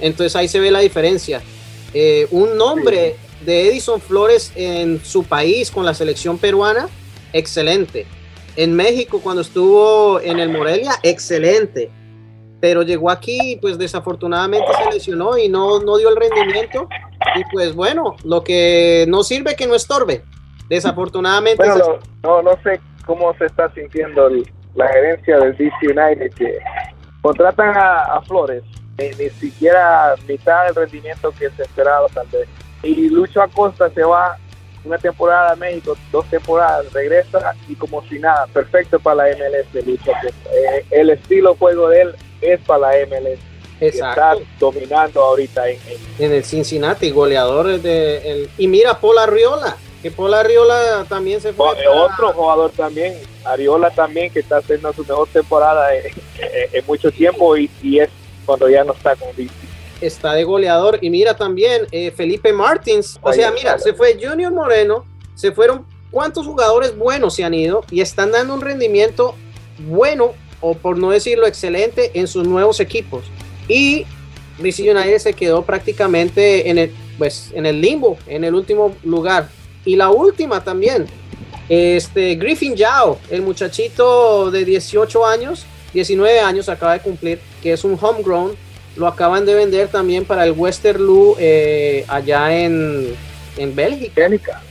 Entonces 0.00 0.34
ahí 0.36 0.48
se 0.48 0.60
ve 0.60 0.70
la 0.70 0.80
diferencia. 0.80 1.42
Eh, 1.94 2.26
un 2.30 2.56
nombre 2.56 3.16
de 3.44 3.68
Edison 3.68 4.00
Flores 4.00 4.52
en 4.54 5.04
su 5.04 5.24
país 5.24 5.70
con 5.70 5.84
la 5.84 5.94
selección 5.94 6.38
peruana, 6.38 6.88
excelente. 7.32 8.06
En 8.56 8.74
México 8.74 9.20
cuando 9.22 9.42
estuvo 9.42 10.20
en 10.20 10.38
el 10.38 10.50
Morelia, 10.50 10.92
excelente. 11.02 11.90
Pero 12.60 12.82
llegó 12.82 13.10
aquí, 13.10 13.58
pues 13.60 13.76
desafortunadamente 13.76 14.68
se 14.84 14.94
lesionó 14.94 15.36
y 15.36 15.48
no, 15.48 15.80
no 15.80 15.96
dio 15.96 16.08
el 16.10 16.16
rendimiento 16.16 16.88
y 17.34 17.42
pues 17.52 17.74
bueno, 17.74 18.16
lo 18.24 18.44
que 18.44 19.04
no 19.08 19.24
sirve 19.24 19.56
que 19.56 19.66
no 19.66 19.74
estorbe. 19.74 20.22
Desafortunadamente. 20.68 21.62
Bueno, 21.66 21.98
no, 22.22 22.42
no 22.42 22.52
sé 22.62 22.80
cómo 23.04 23.34
se 23.36 23.46
está 23.46 23.72
sintiendo 23.74 24.28
la 24.74 24.88
gerencia 24.88 25.38
del 25.38 25.56
DC 25.56 25.74
United 25.82 26.32
que 26.34 26.58
contratan 27.20 27.74
a, 27.76 28.20
Flores, 28.22 28.62
ni, 28.98 29.30
siquiera 29.30 30.14
mitad 30.28 30.66
del 30.66 30.74
rendimiento 30.74 31.32
que 31.38 31.50
se 31.50 31.62
esperaba 31.62 32.06
tal 32.08 32.26
vez. 32.28 32.48
Y 32.82 33.08
Lucho 33.08 33.42
Acosta 33.42 33.90
se 33.90 34.02
va 34.02 34.36
una 34.84 34.98
temporada 34.98 35.52
a 35.52 35.56
México, 35.56 35.96
dos 36.10 36.26
temporadas, 36.26 36.92
regresa 36.92 37.54
y 37.68 37.76
como 37.76 38.02
si 38.08 38.18
nada, 38.18 38.46
perfecto 38.48 38.98
para 38.98 39.28
la 39.28 39.36
MLS 39.36 39.86
Lucho 39.86 40.10
eh, 40.52 40.84
el 40.90 41.10
estilo 41.10 41.54
juego 41.54 41.88
de 41.88 42.02
él 42.02 42.14
es 42.40 42.60
para 42.62 42.90
la 42.90 43.06
MLS 43.06 43.52
Está 43.82 44.36
dominando 44.60 45.20
ahorita 45.20 45.68
en, 45.68 45.78
el 46.18 46.44
Cincinnati, 46.44 47.10
goleador 47.10 47.80
de 47.80 48.30
el, 48.30 48.50
y 48.56 48.68
mira 48.68 49.00
Paul 49.00 49.18
Arriola, 49.18 49.76
que 50.00 50.12
Paul 50.12 50.34
Arriola 50.34 51.04
también 51.08 51.40
se 51.40 51.52
fue. 51.52 51.66
Otro 51.92 52.32
jugador 52.32 52.70
también, 52.70 53.14
Ariola 53.44 53.90
también, 53.90 54.32
que 54.32 54.38
está 54.38 54.58
haciendo 54.58 54.92
su 54.92 55.02
mejor 55.02 55.26
temporada 55.32 55.88
en, 55.96 56.86
mucho 56.86 57.10
tiempo 57.10 57.56
y, 57.56 57.68
es 57.98 58.08
cuando 58.46 58.68
ya 58.68 58.84
no 58.84 58.92
está 58.92 59.16
con 59.16 59.30
Está 60.02 60.34
de 60.34 60.44
goleador 60.44 60.98
y 61.00 61.10
mira 61.10 61.34
también 61.34 61.86
eh, 61.92 62.10
Felipe 62.10 62.52
Martins, 62.52 63.18
o 63.22 63.32
sea, 63.32 63.50
mira, 63.52 63.78
se 63.78 63.94
fue 63.94 64.18
Junior 64.20 64.52
Moreno, 64.52 65.04
se 65.34 65.52
fueron 65.52 65.86
cuántos 66.10 66.46
jugadores 66.46 66.96
buenos 66.96 67.34
se 67.34 67.44
han 67.44 67.54
ido 67.54 67.84
y 67.90 68.00
están 68.00 68.32
dando 68.32 68.54
un 68.54 68.60
rendimiento 68.60 69.34
bueno 69.88 70.32
o 70.60 70.74
por 70.74 70.98
no 70.98 71.10
decirlo 71.10 71.46
excelente 71.46 72.10
en 72.14 72.28
sus 72.28 72.46
nuevos 72.46 72.80
equipos. 72.80 73.24
Y 73.68 74.04
DC 74.58 74.82
United 74.90 75.18
se 75.18 75.32
quedó 75.32 75.62
prácticamente 75.62 76.68
en 76.68 76.78
el, 76.78 76.92
pues, 77.18 77.50
en 77.54 77.66
el 77.66 77.80
limbo, 77.80 78.18
en 78.26 78.44
el 78.44 78.54
último 78.54 78.94
lugar. 79.02 79.48
Y 79.84 79.96
la 79.96 80.10
última 80.10 80.62
también, 80.62 81.06
este 81.68 82.36
Griffin 82.36 82.76
Yao, 82.76 83.18
el 83.30 83.42
muchachito 83.42 84.50
de 84.50 84.64
18 84.64 85.26
años, 85.26 85.66
19 85.94 86.40
años 86.40 86.68
acaba 86.68 86.94
de 86.94 87.00
cumplir, 87.00 87.40
que 87.62 87.72
es 87.72 87.84
un 87.84 87.98
homegrown, 88.00 88.56
lo 88.96 89.06
acaban 89.06 89.46
de 89.46 89.54
vender 89.54 89.88
también 89.88 90.24
para 90.24 90.44
el 90.44 90.52
Westerlo 90.52 91.36
eh, 91.38 92.04
allá 92.08 92.56
en, 92.56 93.14
en 93.56 93.74
Bélgica. 93.74 94.62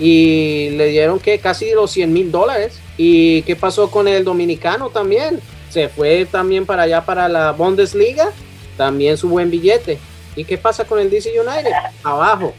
Y 0.00 0.70
le 0.70 0.86
dieron 0.86 1.18
que 1.18 1.38
casi 1.38 1.72
los 1.72 1.90
100 1.90 2.12
mil 2.12 2.30
dólares. 2.30 2.78
¿Y 2.96 3.42
qué 3.42 3.56
pasó 3.56 3.90
con 3.90 4.08
el 4.08 4.24
dominicano 4.24 4.90
también? 4.90 5.40
se 5.70 5.88
fue 5.88 6.26
también 6.26 6.66
para 6.66 6.82
allá 6.82 7.04
para 7.04 7.28
la 7.28 7.52
Bundesliga, 7.52 8.30
también 8.76 9.16
su 9.16 9.28
buen 9.28 9.50
billete. 9.50 9.98
¿Y 10.36 10.44
qué 10.44 10.56
pasa 10.56 10.84
con 10.84 10.98
el 10.98 11.10
DC 11.10 11.30
United? 11.38 11.72
Abajo. 12.02 12.54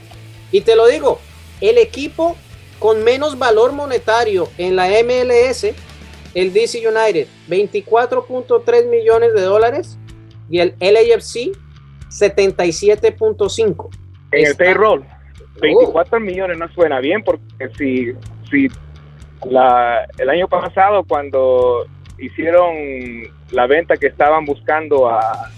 Y 0.52 0.62
te 0.62 0.76
lo 0.76 0.88
digo, 0.88 1.19
el 1.62 1.78
equipo 1.78 2.36
con 2.78 3.04
menos 3.04 3.38
valor 3.38 3.72
monetario 3.72 4.50
en 4.58 4.76
la 4.76 4.88
MLS, 4.88 5.67
el 6.34 6.54
DC 6.54 6.88
United, 6.88 7.28
24.3 7.50 8.89
millones 8.89 9.34
de 9.34 9.41
dólares 9.41 9.98
y 10.50 10.60
el 10.60 10.76
LAFC 10.80 11.52
77.5. 12.10 13.90
En 14.32 14.46
el 14.46 14.56
payroll, 14.56 15.06
24 15.62 16.20
millones 16.20 16.58
no 16.58 16.68
suena 16.70 17.00
bien 17.00 17.24
porque 17.24 17.70
si, 17.78 18.14
si 18.50 18.68
la, 19.50 20.06
el 20.18 20.30
año 20.30 20.48
pasado 20.48 21.04
cuando 21.04 21.86
hicieron 22.18 22.76
la 23.52 23.68
venta 23.68 23.98
que 23.98 24.08
estaban 24.08 24.46
buscando 24.46 25.10
a, 25.10 25.52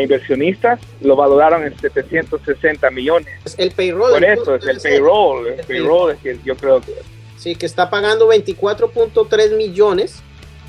inversionistas, 0.00 0.80
lo 1.02 1.16
valoraron 1.16 1.64
en 1.64 1.78
760 1.78 2.90
millones. 2.90 3.28
El 3.58 3.72
payroll. 3.72 4.12
Por 4.12 4.24
eso, 4.24 4.54
es 4.54 4.66
el 4.66 4.80
payroll. 4.80 5.48
El, 5.48 5.66
payroll 5.66 6.12
es 6.12 6.18
que 6.18 6.38
yo 6.44 6.56
creo 6.56 6.80
que... 6.80 6.92
Sí, 7.36 7.56
que 7.56 7.66
está 7.66 7.90
pagando 7.90 8.32
24.3 8.32 9.56
millones 9.56 10.22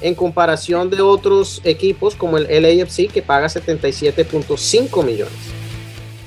en 0.04 0.16
comparación 0.16 0.90
de 0.90 1.02
otros 1.02 1.62
equipos 1.64 2.16
como 2.16 2.38
el 2.38 2.44
LAFC 2.44 3.10
que 3.10 3.22
paga 3.22 3.48
77.5 3.48 5.04
millones. 5.04 5.34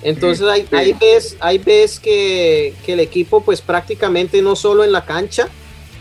Entonces 0.03 0.47
hay 0.49 0.67
ahí, 0.73 0.97
ves, 0.99 1.37
ahí 1.41 1.59
ves 1.59 2.01
que, 2.01 2.75
que, 2.85 2.95
el 2.95 3.01
equipo 3.01 3.43
pues 3.43 3.61
prácticamente 3.61 4.41
no 4.41 4.57
solo 4.57 4.83
en 4.83 4.93
la 4.93 5.05
cancha, 5.05 5.49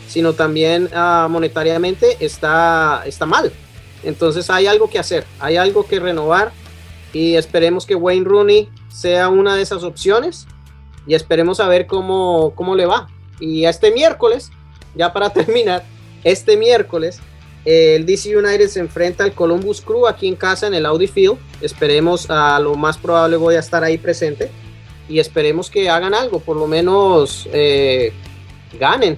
sino 0.08 0.34
también 0.34 0.90
ah, 0.94 1.28
monetariamente 1.30 2.16
está, 2.22 3.04
está 3.06 3.26
mal. 3.26 3.52
Entonces 4.04 4.50
hay 4.50 4.68
algo 4.68 4.90
que 4.90 5.00
hacer, 5.00 5.26
hay 5.40 5.58
algo 5.58 5.86
que 5.86 6.00
renovar 6.00 6.54
y 7.12 7.36
esperemos 7.36 7.86
que 7.86 7.96
Wayne 7.96 8.26
Rooney 8.26 8.70
sea 8.88 9.28
una 9.28 9.56
de 9.56 9.64
esas 9.64 9.84
opciones 9.84 10.48
y 11.08 11.14
esperemos 11.14 11.60
a 11.60 11.68
ver 11.68 11.88
cómo, 11.88 12.54
cómo 12.56 12.76
le 12.76 12.86
va. 12.86 13.10
Y 13.42 13.66
este 13.66 13.92
miércoles, 13.92 14.52
ya 14.96 15.12
para 15.12 15.30
terminar, 15.34 15.84
este 16.24 16.56
miércoles 16.56 17.20
el 17.66 18.06
DC 18.06 18.38
United 18.38 18.68
se 18.68 18.80
enfrenta 18.80 19.24
al 19.24 19.34
Columbus 19.34 19.82
Crew 19.82 20.06
aquí 20.06 20.28
en 20.28 20.36
casa 20.36 20.68
en 20.68 20.76
el 20.76 20.86
Audi 20.86 21.08
Field. 21.08 21.38
Esperemos, 21.62 22.30
a 22.30 22.60
lo 22.60 22.76
más 22.76 22.98
probable 22.98 23.38
voy 23.38 23.56
a 23.56 23.60
estar 23.60 23.84
ahí 23.84 23.98
presente 23.98 24.52
y 25.10 25.20
esperemos 25.20 25.70
que 25.70 25.90
hagan 25.90 26.14
algo, 26.14 26.40
por 26.40 26.58
lo 26.58 26.68
menos 26.68 27.48
eh, 27.52 28.12
ganen, 28.80 29.18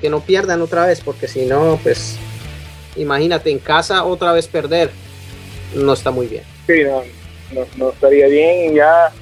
que 0.00 0.08
no 0.08 0.20
pierdan 0.20 0.62
otra 0.62 0.86
vez, 0.86 1.00
porque 1.00 1.28
si 1.28 1.46
no, 1.46 1.78
pues 1.82 2.16
imagínate 2.96 3.50
en 3.50 3.58
casa 3.58 4.04
otra 4.04 4.32
vez 4.32 4.48
perder, 4.48 4.90
no 5.74 5.92
está 5.92 6.10
muy 6.10 6.26
bien. 6.26 6.44
Sí, 6.66 6.84
no, 6.84 7.66
no, 7.76 7.90
estaría 7.90 8.28
bien. 8.28 8.74
Ya, 8.74 9.12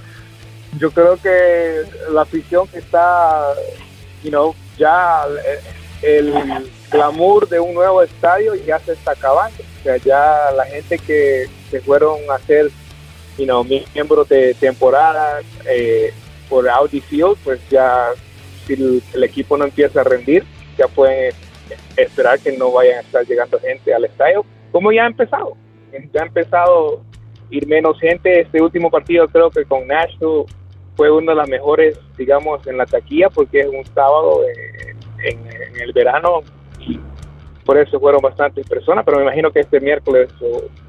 yo 0.78 0.90
creo 0.92 1.16
que 1.16 1.82
la 2.12 2.22
afición 2.22 2.68
que 2.68 2.78
está, 2.78 3.54
you 4.22 4.54
ya 4.78 5.24
el 6.02 6.32
glamour 6.90 7.48
de 7.48 7.60
un 7.60 7.74
nuevo 7.74 8.02
estadio 8.02 8.54
ya 8.54 8.78
se 8.80 8.92
está 8.92 9.12
acabando. 9.12 9.62
O 9.80 9.82
sea, 9.82 9.96
ya 9.98 10.50
la 10.54 10.64
gente 10.66 10.98
que 10.98 11.46
se 11.70 11.80
fueron 11.80 12.18
a 12.30 12.38
ser, 12.40 12.70
you 13.38 13.44
know, 13.44 13.64
miembros 13.64 14.28
de 14.28 14.54
temporada 14.54 15.40
eh, 15.66 16.12
por 16.48 16.68
Audi 16.68 17.00
Field, 17.00 17.38
pues 17.44 17.60
ya 17.70 18.08
si 18.66 18.74
el, 18.74 19.24
equipo 19.24 19.56
no 19.56 19.64
empieza 19.64 20.00
a 20.00 20.04
rendir, 20.04 20.44
ya 20.76 20.88
pueden 20.88 21.32
esperar 21.96 22.38
que 22.40 22.56
no 22.56 22.72
vayan 22.72 22.98
a 22.98 23.00
estar 23.00 23.24
llegando 23.26 23.58
gente 23.60 23.94
al 23.94 24.04
estadio, 24.04 24.44
como 24.72 24.92
ya 24.92 25.04
ha 25.04 25.06
empezado. 25.06 25.56
Ya 26.12 26.22
ha 26.22 26.26
empezado 26.26 27.02
ir 27.50 27.66
menos 27.66 27.98
gente. 27.98 28.40
Este 28.40 28.62
último 28.62 28.90
partido 28.90 29.26
creo 29.28 29.50
que 29.50 29.64
con 29.64 29.86
Nashville 29.86 30.44
fue 30.96 31.10
uno 31.10 31.32
de 31.32 31.36
las 31.36 31.48
mejores, 31.48 31.98
digamos, 32.16 32.64
en 32.66 32.76
la 32.76 32.86
taquilla, 32.86 33.28
porque 33.30 33.60
es 33.60 33.66
un 33.66 33.84
sábado 33.86 34.42
eh, 34.44 34.94
en 35.24 35.80
el 35.80 35.92
verano 35.92 36.42
por 37.64 37.78
eso 37.78 38.00
fueron 38.00 38.20
bastantes 38.20 38.66
personas, 38.66 39.04
pero 39.04 39.18
me 39.18 39.24
imagino 39.24 39.52
que 39.52 39.60
este 39.60 39.80
miércoles 39.80 40.28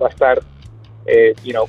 va 0.01 0.07
a 0.07 0.09
estar, 0.09 0.41
eh, 1.05 1.33
you 1.43 1.51
know, 1.51 1.67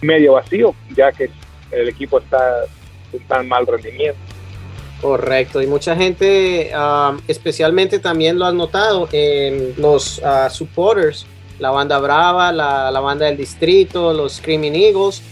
medio 0.00 0.34
vacío, 0.34 0.74
ya 0.94 1.10
que 1.12 1.30
el 1.70 1.88
equipo 1.88 2.18
está 2.18 2.64
en 3.12 3.26
tan 3.26 3.48
mal 3.48 3.66
rendimiento. 3.66 4.18
Correcto, 5.00 5.60
y 5.60 5.66
mucha 5.66 5.96
gente, 5.96 6.70
especialmente 7.26 7.98
también 7.98 8.38
lo 8.38 8.46
has 8.46 8.54
notado 8.54 9.08
en 9.10 9.74
los 9.76 10.18
uh, 10.18 10.48
supporters, 10.48 11.26
la 11.58 11.70
banda 11.70 11.98
Brava, 11.98 12.52
la, 12.52 12.88
la, 12.92 13.00
banda 13.00 13.26
del 13.26 13.36
distrito, 13.36 14.12
los 14.12 14.34
Screaming 14.34 14.76
Eagles. 14.76 15.22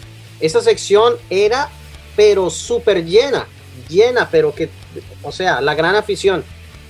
Esa 0.40 0.60
sección 0.60 1.14
era, 1.30 1.68
pero 2.16 2.50
súper 2.50 3.04
llena, 3.04 3.46
llena, 3.88 4.28
pero 4.28 4.52
que, 4.52 4.70
o 5.22 5.30
sea, 5.30 5.60
la 5.60 5.76
gran 5.76 5.94
afición. 5.94 6.42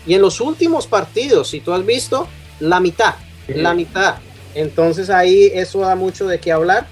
Y 0.06 0.14
en 0.14 0.22
los 0.22 0.40
últimos 0.40 0.86
partidos, 0.86 1.48
si 1.48 1.60
tú 1.60 1.72
has 1.72 1.84
visto, 1.84 2.26
la 2.60 2.80
mitad, 2.80 3.14
la 3.48 3.74
mitad. 3.74 4.16
Entonces 4.54 5.10
ahí 5.10 5.50
eso 5.54 5.80
da 5.80 5.94
mucho 5.94 6.26
de 6.26 6.38
qué 6.38 6.52
hablar, 6.52 6.86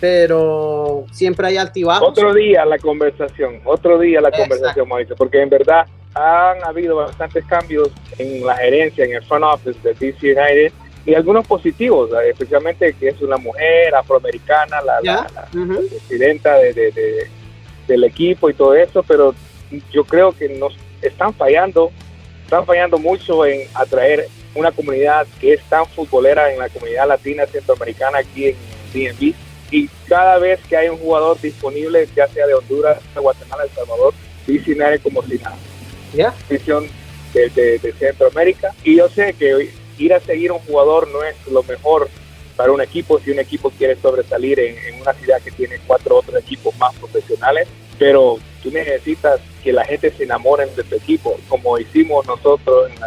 pero 0.00 1.04
siempre 1.12 1.48
hay 1.48 1.56
altibajos. 1.56 2.08
Otro 2.08 2.34
día 2.34 2.64
la 2.64 2.78
conversación, 2.78 3.60
otro 3.64 3.98
día 3.98 4.20
la 4.20 4.30
conversación, 4.30 4.88
Mauricio, 4.88 5.14
porque 5.16 5.42
en 5.42 5.50
verdad 5.50 5.86
han 6.14 6.64
habido 6.64 6.96
bastantes 6.96 7.44
cambios 7.46 7.90
en 8.18 8.44
la 8.44 8.56
gerencia, 8.56 9.04
en 9.04 9.14
el 9.14 9.24
front 9.24 9.44
office 9.44 9.78
de 9.82 9.94
DC 9.94 10.32
United 10.32 10.72
y 11.06 11.14
algunos 11.14 11.46
positivos, 11.46 12.10
especialmente 12.28 12.92
que 12.94 13.08
es 13.08 13.20
una 13.22 13.36
mujer 13.36 13.94
afroamericana, 13.94 14.82
la, 14.82 15.26
presidenta 15.88 16.56
de, 16.58 17.28
del 17.86 18.04
equipo 18.04 18.50
y 18.50 18.54
todo 18.54 18.74
eso, 18.74 19.02
pero 19.02 19.34
yo 19.92 20.04
creo 20.04 20.32
que 20.32 20.48
nos 20.48 20.76
están 21.00 21.32
fallando 21.34 21.90
están 22.50 22.66
fallando 22.66 22.98
mucho 22.98 23.46
en 23.46 23.68
atraer 23.74 24.26
una 24.56 24.72
comunidad 24.72 25.24
que 25.40 25.52
es 25.52 25.62
tan 25.68 25.86
futbolera 25.86 26.52
en 26.52 26.58
la 26.58 26.68
comunidad 26.68 27.06
latina 27.06 27.46
centroamericana 27.46 28.18
aquí 28.18 28.46
en 28.46 28.56
DNB. 28.92 29.34
Y 29.70 29.86
cada 30.08 30.36
vez 30.38 30.58
que 30.68 30.76
hay 30.76 30.88
un 30.88 30.98
jugador 30.98 31.40
disponible, 31.40 32.08
ya 32.16 32.26
sea 32.26 32.48
de 32.48 32.54
Honduras, 32.54 32.98
de 33.14 33.20
Guatemala, 33.20 33.62
El 33.62 33.70
Salvador, 33.70 34.14
dice 34.48 34.74
como 35.00 35.22
si 35.22 35.38
nada. 35.38 35.56
¿Ya? 36.12 36.34
De, 37.32 37.78
de, 37.78 37.94
Centroamérica. 37.96 38.74
Y 38.82 38.96
yo 38.96 39.08
sé 39.08 39.32
que 39.34 39.70
ir 39.98 40.12
a 40.12 40.18
seguir 40.18 40.50
un 40.50 40.58
jugador 40.58 41.06
no 41.06 41.22
es 41.22 41.36
lo 41.46 41.62
mejor 41.62 42.08
para 42.56 42.72
un 42.72 42.80
equipo 42.80 43.20
si 43.20 43.30
un 43.30 43.38
equipo 43.38 43.70
quiere 43.70 43.94
sobresalir 43.94 44.58
en, 44.58 44.76
en 44.76 45.00
una 45.00 45.12
ciudad 45.12 45.40
que 45.40 45.52
tiene 45.52 45.78
cuatro 45.86 46.16
otros 46.16 46.42
equipos 46.42 46.76
más 46.78 46.92
profesionales. 46.96 47.68
Pero 47.96 48.40
tú 48.62 48.70
necesitas 48.70 49.40
que 49.62 49.72
la 49.72 49.84
gente 49.84 50.10
se 50.10 50.24
enamore 50.24 50.66
de 50.66 50.84
tu 50.84 50.96
equipo, 50.96 51.36
como 51.48 51.78
hicimos 51.78 52.26
nosotros 52.26 52.90
en, 52.90 53.00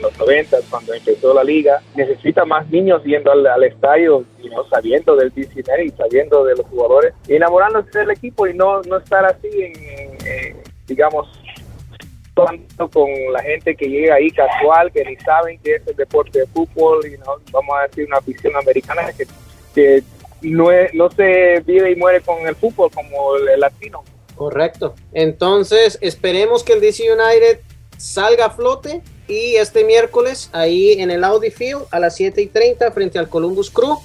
los 0.00 0.18
90 0.18 0.56
cuando 0.70 0.94
empezó 0.94 1.34
la 1.34 1.44
liga. 1.44 1.82
Necesita 1.94 2.46
más 2.46 2.68
niños 2.70 3.02
yendo 3.04 3.30
al, 3.30 3.62
estadio 3.62 4.24
y 4.42 4.48
no 4.48 4.66
sabiendo 4.68 5.14
del 5.16 5.30
DC 5.34 5.60
y 5.84 5.90
sabiendo 5.90 6.44
de 6.44 6.56
los 6.56 6.66
jugadores, 6.66 7.12
enamorándose 7.28 7.98
del 7.98 8.12
equipo 8.12 8.46
y 8.46 8.54
no, 8.54 8.80
no 8.82 8.96
estar 8.96 9.24
así 9.26 9.48
en, 9.52 10.56
digamos, 10.86 11.28
con 12.34 13.10
la 13.32 13.42
gente 13.42 13.76
que 13.76 13.86
llega 13.86 14.14
ahí 14.14 14.30
casual, 14.30 14.90
que 14.90 15.04
ni 15.04 15.16
saben 15.16 15.58
que 15.58 15.74
es 15.74 15.86
el 15.86 15.96
deporte 15.96 16.40
de 16.40 16.46
fútbol 16.46 17.06
y 17.06 17.18
no 17.18 17.36
vamos 17.50 17.76
a 17.78 17.86
decir 17.86 18.06
una 18.06 18.16
afición 18.16 18.56
americana 18.56 19.12
que, 19.12 19.26
que 19.74 20.02
no, 20.42 20.68
no 20.94 21.10
se 21.10 21.60
vive 21.60 21.92
y 21.92 21.96
muere 21.96 22.20
con 22.20 22.46
el 22.46 22.56
fútbol 22.56 22.90
como 22.90 23.36
el 23.36 23.60
latino. 23.60 24.02
Correcto. 24.36 24.94
Entonces, 25.12 25.98
esperemos 26.00 26.62
que 26.64 26.72
el 26.72 26.80
DC 26.80 27.04
United 27.12 27.60
salga 27.96 28.46
a 28.46 28.50
flote 28.50 29.02
y 29.28 29.56
este 29.56 29.84
miércoles 29.84 30.50
ahí 30.52 30.92
en 30.94 31.10
el 31.10 31.24
Audi 31.24 31.50
Field 31.50 31.84
a 31.90 32.00
las 32.00 32.16
7 32.16 32.42
y 32.42 32.46
30 32.46 32.90
frente 32.90 33.18
al 33.18 33.28
Columbus 33.28 33.70
Crew 33.70 33.98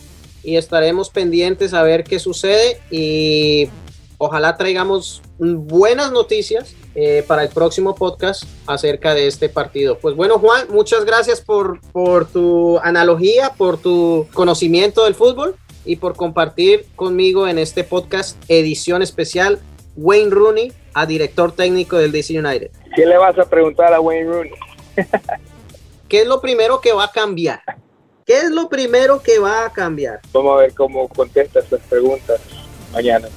y 0.43 0.55
estaremos 0.55 1.09
pendientes 1.09 1.73
a 1.73 1.83
ver 1.83 2.03
qué 2.03 2.19
sucede 2.19 2.79
y 2.91 3.69
ojalá 4.17 4.55
traigamos 4.55 5.21
buenas 5.39 6.11
noticias 6.11 6.75
eh, 6.95 7.23
para 7.27 7.43
el 7.43 7.49
próximo 7.49 7.95
podcast 7.95 8.43
acerca 8.65 9.13
de 9.13 9.27
este 9.27 9.49
partido. 9.49 9.97
Pues 9.99 10.15
bueno, 10.15 10.39
Juan, 10.39 10.67
muchas 10.69 11.05
gracias 11.05 11.41
por, 11.41 11.81
por 11.91 12.27
tu 12.27 12.79
analogía, 12.79 13.53
por 13.57 13.77
tu 13.77 14.27
conocimiento 14.33 15.03
del 15.05 15.15
fútbol 15.15 15.55
y 15.85 15.97
por 15.97 16.15
compartir 16.15 16.85
conmigo 16.95 17.47
en 17.47 17.57
este 17.57 17.83
podcast 17.83 18.37
edición 18.47 19.01
especial 19.01 19.59
Wayne 19.97 20.31
Rooney 20.31 20.71
a 20.93 21.05
director 21.05 21.51
técnico 21.51 21.97
del 21.97 22.11
DC 22.11 22.39
United? 22.39 22.71
¿Qué 22.95 23.05
le 23.05 23.17
vas 23.17 23.37
a 23.37 23.45
preguntar 23.49 23.93
a 23.93 23.99
Wayne 23.99 24.29
Rooney? 24.29 24.53
¿Qué 26.07 26.21
es 26.21 26.27
lo 26.27 26.39
primero 26.39 26.79
que 26.79 26.93
va 26.93 27.05
a 27.05 27.11
cambiar? 27.11 27.61
¿Qué 28.25 28.37
es 28.37 28.51
lo 28.51 28.69
primero 28.69 29.21
que 29.21 29.39
va 29.39 29.65
a 29.65 29.69
cambiar? 29.71 30.19
Vamos 30.31 30.57
a 30.57 30.61
ver 30.61 30.73
cómo 30.73 31.07
contesta 31.07 31.59
estas 31.59 31.81
preguntas 31.81 32.39
mañana 32.91 33.27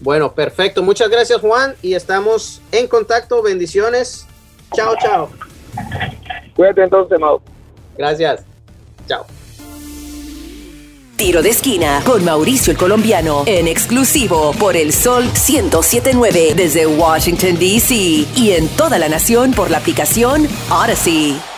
Bueno, 0.00 0.32
perfecto. 0.32 0.82
Muchas 0.82 1.08
gracias 1.08 1.40
Juan 1.40 1.74
y 1.82 1.94
estamos 1.94 2.60
en 2.72 2.86
contacto. 2.86 3.42
Bendiciones. 3.42 4.26
Chao, 4.72 4.94
chao. 5.00 5.30
Cuídate 6.54 6.82
entonces, 6.82 7.18
Mau. 7.18 7.40
Gracias. 7.96 8.44
Chao. 9.08 9.26
Tiro 11.16 11.42
de 11.42 11.50
esquina 11.50 12.02
con 12.04 12.24
Mauricio 12.24 12.72
el 12.72 12.76
Colombiano 12.76 13.44
en 13.46 13.68
exclusivo 13.68 14.52
por 14.58 14.76
el 14.76 14.92
Sol 14.92 15.24
1079 15.24 16.54
desde 16.56 16.86
Washington, 16.86 17.56
D.C. 17.56 17.94
y 18.36 18.50
en 18.50 18.66
toda 18.68 18.98
la 18.98 19.08
nación 19.08 19.52
por 19.52 19.70
la 19.70 19.78
aplicación 19.78 20.48
Odyssey. 20.70 21.53